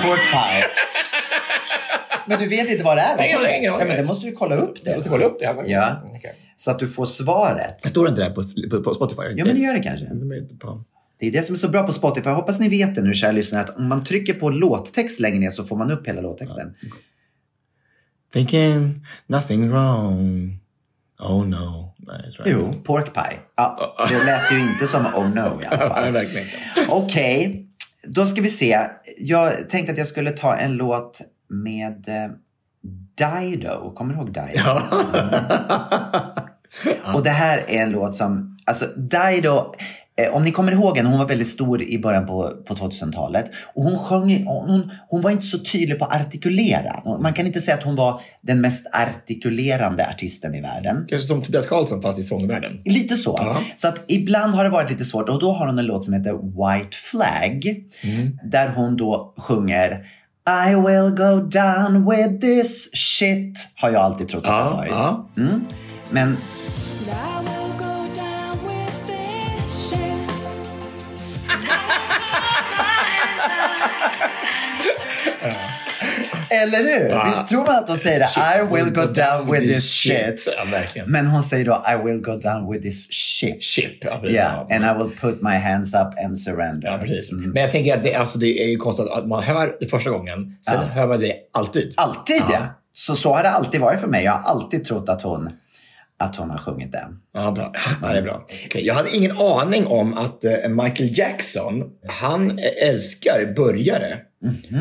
[0.02, 0.66] Pork pie.
[2.28, 3.18] Men du vet inte vad det är?
[3.18, 3.88] Nej, aning, ingen aning.
[3.88, 4.90] Ja, men det måste du kolla upp det.
[4.90, 5.64] Jag måste kolla upp det.
[5.66, 6.02] Ja.
[6.16, 6.36] Okej.
[6.58, 7.90] Så att du får svaret.
[7.90, 9.22] Står det inte där på, på, på Spotify?
[9.36, 10.06] Ja, men det gör det kanske.
[11.20, 12.30] Det är det som är så bra på Spotify.
[12.30, 15.40] Jag hoppas ni vet det nu, kära lyssnare, att om man trycker på låttext längre
[15.40, 16.76] ner så får man upp hela låttexten.
[18.34, 20.58] Thinking nothing wrong.
[21.20, 21.96] Oh no.
[21.98, 23.40] Nej, jag Jo, pork pie.
[23.56, 26.12] Ja, det lät ju inte som oh no i alla fall.
[26.12, 26.92] verkligen inte.
[28.08, 28.88] Då ska vi se.
[29.18, 32.10] Jag tänkte att jag skulle ta en låt med...
[32.10, 32.32] eh,
[33.16, 33.94] Dido.
[33.96, 34.82] Kommer du ihåg Dido?
[37.16, 39.76] Och det här är en låt som, alltså Dido,
[40.32, 43.52] om ni kommer ihåg henne, hon var väldigt stor i början på, på 2000-talet.
[43.74, 47.20] Och hon sjöng, hon, hon var inte så tydlig på att artikulera.
[47.20, 51.06] Man kan inte säga att hon var den mest artikulerande artisten i världen.
[51.10, 52.82] Kanske som Tobias Karlsson fast i sångvärlden.
[52.86, 53.36] Lite så.
[53.40, 53.58] Ja.
[53.76, 56.14] Så att ibland har det varit lite svårt och då har hon en låt som
[56.14, 57.84] heter White Flag.
[58.44, 60.06] Där hon då sjunger
[60.70, 63.68] I will go down with this shit.
[63.76, 65.38] Har jag alltid trott att det har varit.
[65.38, 65.66] Mm.
[66.10, 66.38] Men
[76.50, 77.10] Eller hur?
[77.10, 77.26] Ja.
[77.30, 78.30] Visst tror man att hon säger det?
[78.60, 80.56] I will go down with this shit.
[80.96, 81.04] Ja.
[81.06, 83.64] Men hon säger då I will go down with this ship.
[83.64, 84.36] Ship, ja precis.
[84.36, 84.76] Yeah, Ja.
[84.76, 86.88] and I will put my hands up and surrender.
[86.92, 87.32] Ja, precis.
[87.32, 90.10] Men jag tänker att det, alltså, det är ju konstigt att man hör det första
[90.10, 90.82] gången, sen Ja.
[90.82, 91.94] hör man det alltid.
[91.98, 92.68] Alltid Ja.
[92.94, 94.24] Så, så har det alltid varit för mig.
[94.24, 95.50] Jag har alltid trott att hon,
[96.20, 97.20] att hon har sjungit den.
[97.34, 97.74] Ja, bra.
[98.02, 98.46] Ja, det är bra.
[98.66, 104.18] Okej, jag hade ingen aning om att eh, Michael Jackson, han eh, älskar burgare.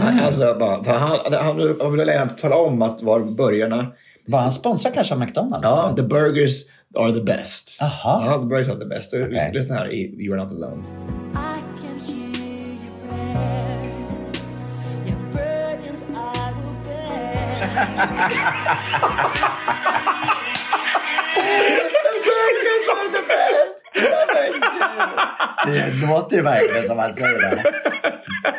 [0.00, 3.86] Han, alltså, bara, han, han, han ville tala om att var burgarna...
[4.26, 5.60] Var han sponsrad kanske av McDonalds?
[5.62, 6.64] Ja, the burgers
[6.96, 7.82] are the best.
[7.82, 8.24] Aha.
[8.26, 9.14] Ja, the burgers are the best.
[9.14, 9.50] Okej.
[9.54, 10.82] Lyssna här i You're not alone.
[22.24, 23.79] burgers are the best!
[25.66, 27.64] Det låter ju verkligen som han säger det.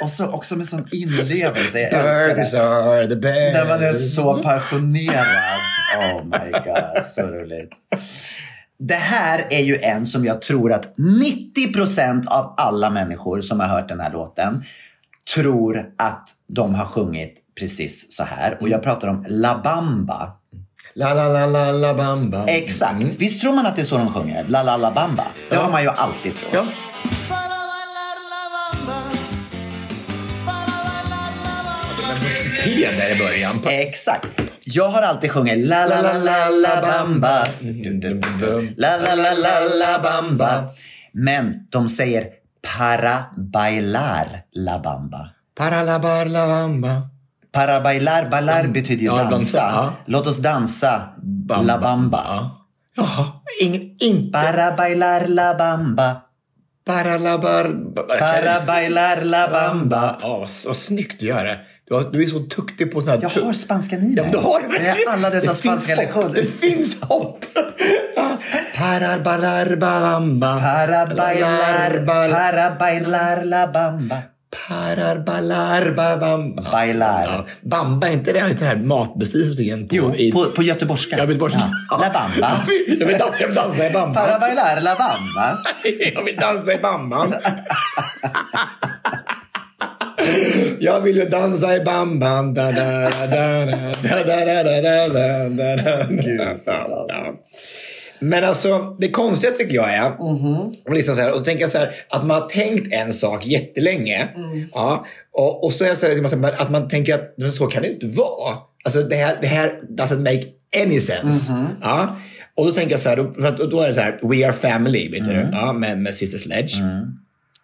[0.01, 1.79] Och så också med sån inlevelse.
[1.79, 2.61] Jag det.
[2.61, 3.53] are the best.
[3.53, 5.27] När man är så passionerad.
[5.97, 7.69] Oh my god, så roligt.
[8.79, 13.67] Det här är ju en som jag tror att 90% av alla människor som har
[13.67, 14.63] hört den här låten
[15.35, 18.57] tror att de har sjungit precis så här.
[18.61, 20.37] Och jag pratar om La Bamba.
[20.93, 22.45] La la la la la bamba.
[22.47, 23.01] Exakt.
[23.03, 23.09] Mm.
[23.17, 24.45] Visst tror man att det är så de sjunger?
[24.47, 25.27] La la la bamba.
[25.49, 26.49] Det har man ju alltid trott.
[26.53, 26.65] Ja.
[32.63, 33.61] P där i början.
[33.65, 34.27] Exakt.
[34.63, 37.45] Jag har alltid sjungit la la la la la bamba.
[38.77, 40.63] La la la la la bamba.
[41.13, 42.27] Men de säger
[42.61, 45.29] para bailar la bamba.
[45.55, 47.09] Para la bar la bamba.
[47.53, 49.93] Para bailar, bailar betyder ju Ja, dansa, ja.
[50.05, 51.01] Låt oss dansa
[51.65, 52.23] la bamba.
[52.27, 52.57] Ja.
[52.95, 53.25] Jaha,
[53.61, 54.31] ingen, inte.
[54.39, 56.21] Para bailar la bamba.
[56.85, 57.65] Para la bar...
[58.19, 60.17] Para bailar la bamba.
[60.21, 61.59] Ja, vad, vad snyggt du gör det.
[62.11, 63.29] Du, är så duktig på sådana här...
[63.35, 64.31] Jag har spanskan i Ja, mig.
[64.31, 66.33] men du har har alla dessa Det spanska lektioner.
[66.33, 67.45] Det finns hopp.
[68.77, 70.59] Para balar bamba.
[70.59, 74.17] Para bailar, bal- para bailar la bamba.
[74.51, 76.71] Parar balar bamba.
[76.71, 77.25] Bailar.
[77.25, 79.87] Ja, bamba, är inte det inte det här matbeskrivningen?
[79.87, 81.17] På, Jo, i, på, på göteborgska.
[81.17, 81.53] Jag vill bort.
[81.53, 81.97] Ja.
[81.97, 82.63] La bamba.
[82.99, 84.21] Jag vill, dansa, jag vill dansa i bamba.
[84.21, 85.57] Para bailar la bamba.
[86.13, 87.33] Jag vill dansa i bamban.
[90.79, 92.53] Jag vill ju dansa i bamban.
[92.53, 93.65] Da, da, da, da,
[94.03, 96.03] da, da, da, da, da, da, da.
[96.09, 97.33] Gud, så bra.
[98.21, 100.21] Men alltså, det konstiga tycker jag är,
[100.85, 103.13] och, liksom så här, och så tänker jag så här, att man har tänkt en
[103.13, 104.27] sak jättelänge.
[104.73, 107.81] Ja, och, och så är det så här, liksom, att man tänker att så kan
[107.81, 108.57] det inte vara.
[108.83, 110.47] Alltså det här, det här doesn't make
[110.83, 111.53] any sense.
[111.81, 112.15] Ja.
[112.55, 114.47] Och då tänker jag så här, då, för att, då är det så här, We
[114.47, 116.73] are family, vet du, ja, med, med Sister Sledge.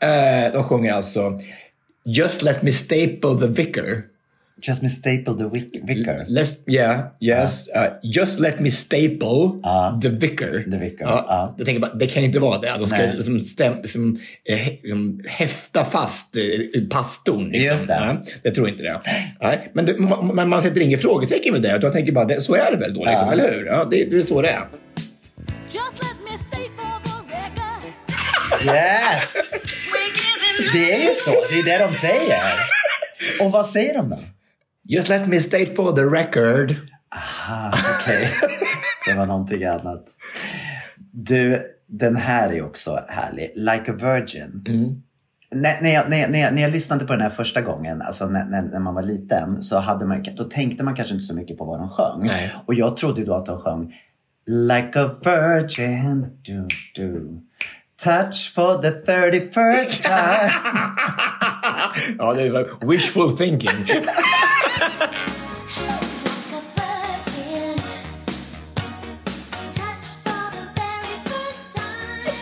[0.02, 1.40] Eh, de sjunger alltså
[2.06, 4.04] Just let me staple the vicar.
[4.62, 5.50] Just me staple the
[5.84, 6.26] vicar.
[6.30, 7.68] Let's, yeah, yes.
[7.76, 10.00] Uh, just let me staple Ja.
[10.02, 10.72] the vicar.
[10.72, 11.56] The vicar, Ja, ja.
[11.58, 12.76] Jag tänker bara, det kan inte vara det.
[12.78, 13.14] De ska Nej.
[13.16, 16.42] liksom stäm, liksom, eh, liksom häfta fast eh,
[16.90, 17.44] pastorn.
[17.50, 17.62] Liksom.
[17.72, 17.94] Just det.
[17.94, 19.02] Ja, jag tror inte det.
[19.74, 21.80] Men, det, ma- men man sätter inget frågetecken med det.
[21.84, 23.32] Man tänker bara, det, så är det väl då, liksom, Ja.
[23.32, 23.66] eller hur?
[23.66, 24.64] Ja, det, det är så det är.
[25.66, 27.00] Just let me state for
[27.30, 28.76] the record.
[28.76, 29.34] Yes!
[30.74, 31.32] Det är ju så.
[31.32, 32.42] Det är det de säger.
[33.42, 34.20] Och vad säger de då?
[34.90, 36.76] Just let me state for the record.
[37.10, 38.30] Ah, okej.
[39.08, 40.06] Det var någonting annat.
[41.12, 43.52] Du, den här är också härlig.
[43.56, 44.64] Like a Virgin.
[45.52, 48.02] När, när, jag, när, jag, när, jag, när jag lyssnade på den här första gången,
[48.02, 51.26] alltså när, när, när man var liten, så hade man, då tänkte man kanske inte
[51.26, 52.28] så mycket på vad de sjöng.
[52.28, 52.54] Nej.
[52.66, 53.94] Och jag trodde då att de sjöng
[54.46, 57.42] Like a virgin, do, do.
[58.04, 60.52] Touch for the 31st time.
[62.18, 63.86] Ja, det var wishful thinking.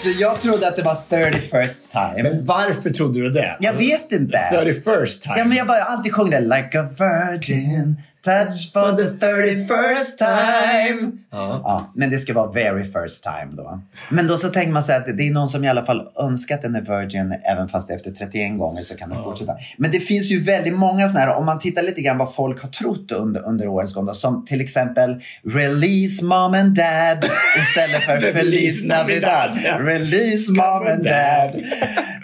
[0.06, 2.30] Så jag trodde att det var 31st time.
[2.30, 3.58] Men varför trodde du det?
[3.60, 4.38] jag vet inte.
[4.38, 5.36] 31st time.
[5.38, 6.40] Ja, men jag bara alltid sjöng det.
[6.40, 11.12] Like a virgin, touch for the 31st time.
[11.32, 11.62] Ja.
[11.64, 13.82] Ja, men det ska vara very first time då.
[14.10, 16.64] Men då så tänker man sig att det är någon som i alla fall önskat
[16.64, 19.56] är virgin även fast efter 31 gånger så kan den fortsätta.
[19.78, 22.62] Men det finns ju väldigt många sådana här, om man tittar lite grann vad folk
[22.62, 24.06] har trott under, under årens gång.
[24.06, 27.26] Då, som till exempel Release mom and dad
[27.60, 29.58] istället för Feliz Navidad.
[29.80, 31.64] Release mom and dad.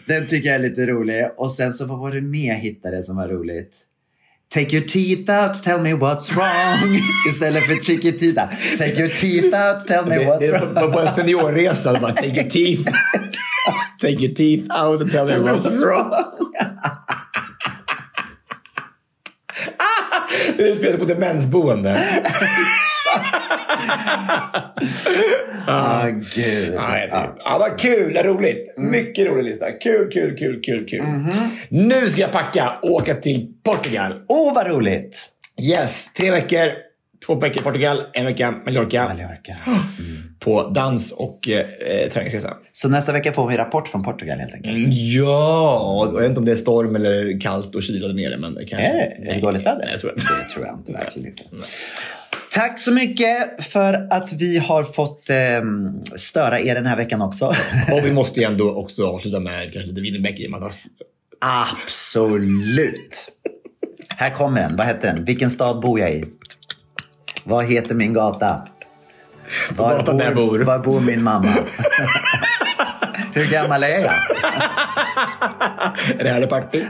[0.08, 1.28] Den tycker jag är lite rolig.
[1.38, 3.88] Och sen så vad var det mer hittade som var roligt?
[4.54, 7.00] Take your teeth out, tell me what's wrong.
[7.30, 8.50] Istället för chiquitita.
[8.78, 10.92] Take your teeth out, tell me Det, what's det är wrong.
[10.94, 12.00] på, en seniorresa.
[12.00, 12.92] Bara, take your teeth.
[14.02, 16.12] take your teeth out and tell me what's wrong.
[20.58, 22.06] Det utspelar sig på demensboende.
[25.68, 26.74] Ah, gud.
[26.76, 28.74] Nej, det- ja, vad kul, vad roligt.
[28.78, 29.72] Mycket rolig lista.
[29.72, 31.04] Kul, kul, kul, kul, kul.
[31.70, 34.22] Nu ska jag packa och åka till Portugal.
[34.28, 35.30] Åh, oh, vad roligt.
[35.62, 36.68] Yes, tre veckor.
[37.26, 39.04] Två veckor i Portugal, en vecka Mallorca.
[39.04, 39.56] Mallorca.
[40.40, 42.54] På dans och eh, träningsresa.
[42.72, 44.76] Så nästa vecka får vi rapport från Portugal helt enkelt.
[44.76, 48.38] Mm, Ja, jag vet inte om det är storm eller kallt och kyligt nere.
[48.38, 48.88] Men det kanske...
[48.88, 49.30] Är det?
[49.32, 49.78] Är det dåligt väder?
[49.80, 50.26] Nej, jag tror inte.
[50.44, 50.92] Det tror jag inte.
[50.92, 51.44] Verkligen inte.
[52.54, 55.38] Tack så mycket för att vi har fått eh,
[56.18, 57.46] störa er den här veckan också.
[57.92, 60.72] Och vi måste ju ändå också avsluta med kanske lite Winnerbäck i och
[61.40, 63.32] Absolut.
[64.08, 64.76] Här kommer den.
[64.76, 65.26] Vad heter den?
[65.26, 66.26] Vilken stad bor jag i?
[67.44, 68.68] Vad heter min gata?
[69.76, 70.60] Var gatan där bor.
[70.60, 71.54] Var bor min mamma?
[73.34, 74.14] Hur gammal är jag?
[76.20, 76.86] Är det här party?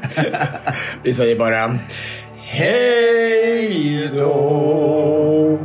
[1.04, 1.78] Vi säger bara
[2.52, 5.58] hej då.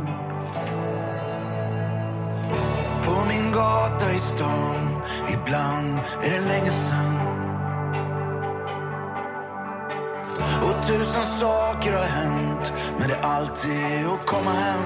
[3.03, 5.01] På min gata i stan
[5.33, 7.17] Ibland är det länge sen
[10.63, 14.83] Och tusen saker har hänt Men det är alltid att komma hem.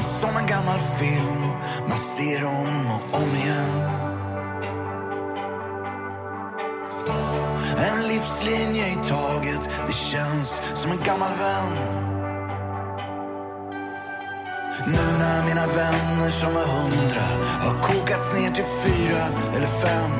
[0.00, 1.42] Som en gammal film
[1.88, 4.11] Man ser om och om igen.
[7.82, 12.02] En livslinje i taget Det känns som en gammal vän
[14.86, 17.22] nu när mina vänner som var hundra
[17.60, 20.10] har kokats ner till fyra eller fem.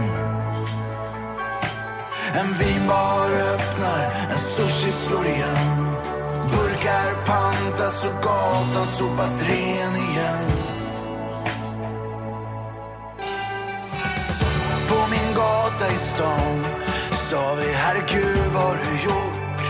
[2.34, 5.86] En vinbar öppnar, en sushi slår igen.
[6.50, 10.46] Burkar pantas och gatan sopas ren igen.
[14.88, 16.66] På min gata i stan
[17.32, 19.62] sa vi herregud vad har du gjort?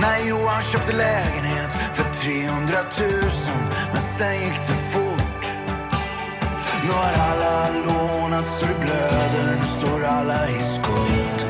[0.00, 3.10] När Johan köpte lägenhet för 300 000
[3.92, 5.44] Men sen gick det fort.
[6.84, 11.40] Nu har alla lånat så det blöder Nu står alla i skuld.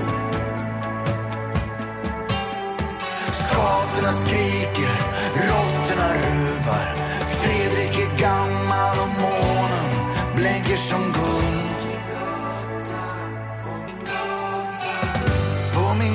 [3.30, 4.94] Skatorna skriker,
[5.34, 6.94] råttorna ruvar.
[7.28, 9.90] Fredrik är gammal och månen
[10.36, 11.61] blänker som guld.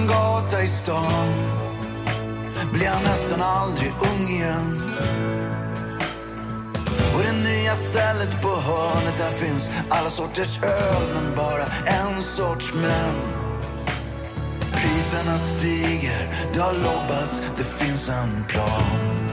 [0.07, 1.33] På gata i stan
[2.73, 4.93] blir jag nästan aldrig ung igen.
[7.15, 12.73] Och det nya stället på hörnet, där finns alla sorters öl, men bara en sorts
[12.73, 13.15] män.
[14.73, 19.26] Priserna stiger, det har lobbats, det finns en plan.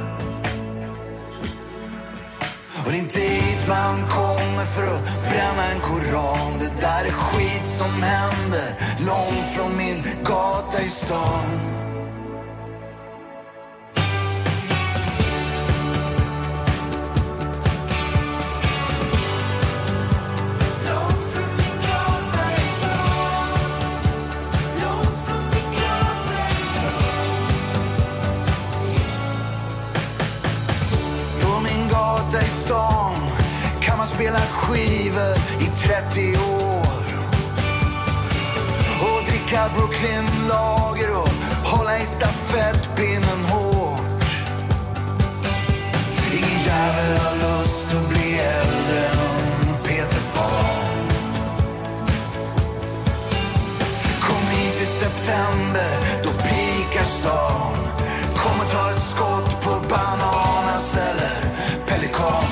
[2.84, 6.58] Och det är inte hit man kommer för att bränna en koran.
[6.60, 8.74] Det där är skit som händer
[9.06, 11.83] långt från min gata i stan.
[40.04, 41.28] Dricka lager och
[41.70, 44.24] hålla i stafettpinnen hårt.
[46.32, 51.06] Ingen jävel har lust att bli äldre än Peter Pan.
[54.20, 57.76] Kom hit i september, då pikar stan.
[58.36, 61.54] Kom och ta ett skott på bananas eller
[61.86, 62.44] pelikan.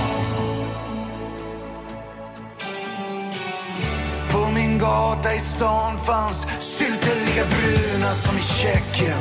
[4.31, 6.47] På min gata i stan fanns
[8.13, 9.19] vara som i Tjeckien.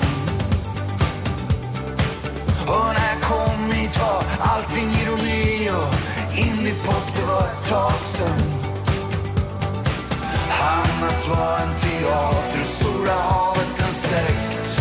[2.67, 5.93] Och när jag kom hit var allting ironi och
[6.39, 8.41] indiepop, det var ett tag sen.
[10.49, 14.79] Hannas var en teater, stora havet en sekt.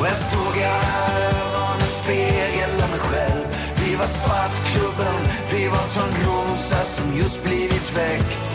[0.00, 3.46] Och jag såg jag var en spegel mig själv.
[3.76, 5.20] Vi var Svartklubben,
[5.52, 8.51] vi var Törnrosa som just blivit väckt.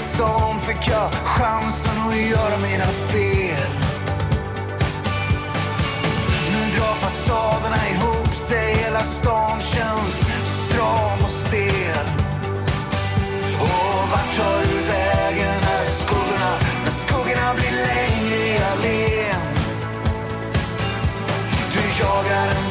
[0.00, 3.72] Stan fick jag chansen att göra mina fel.
[6.52, 12.06] Nu drar fasaderna ihop sig, hela stan känns stram och stel.
[13.60, 16.52] Och vart tar du vägen när skuggorna,
[16.84, 19.40] när skuggorna blir längre i allén?
[21.72, 22.69] Du jagar en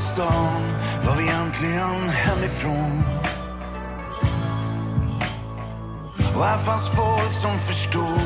[0.00, 0.62] stan
[1.06, 3.02] var vi äntligen hemifrån.
[6.36, 8.20] Och här fanns folk som förstod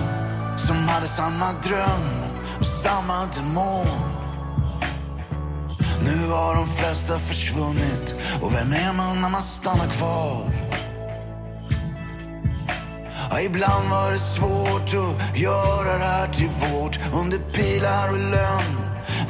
[0.56, 2.22] Som hade samma dröm
[2.58, 3.86] och samma demon.
[6.04, 10.50] Nu har de flesta försvunnit och vem är man när man stannar kvar?
[13.30, 18.83] Ja, ibland var det svårt att göra det här till vårt Under pilar och lögn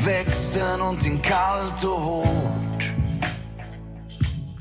[0.07, 2.85] växte någonting kallt och hårt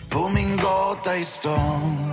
[0.09, 2.12] På min gata i stan.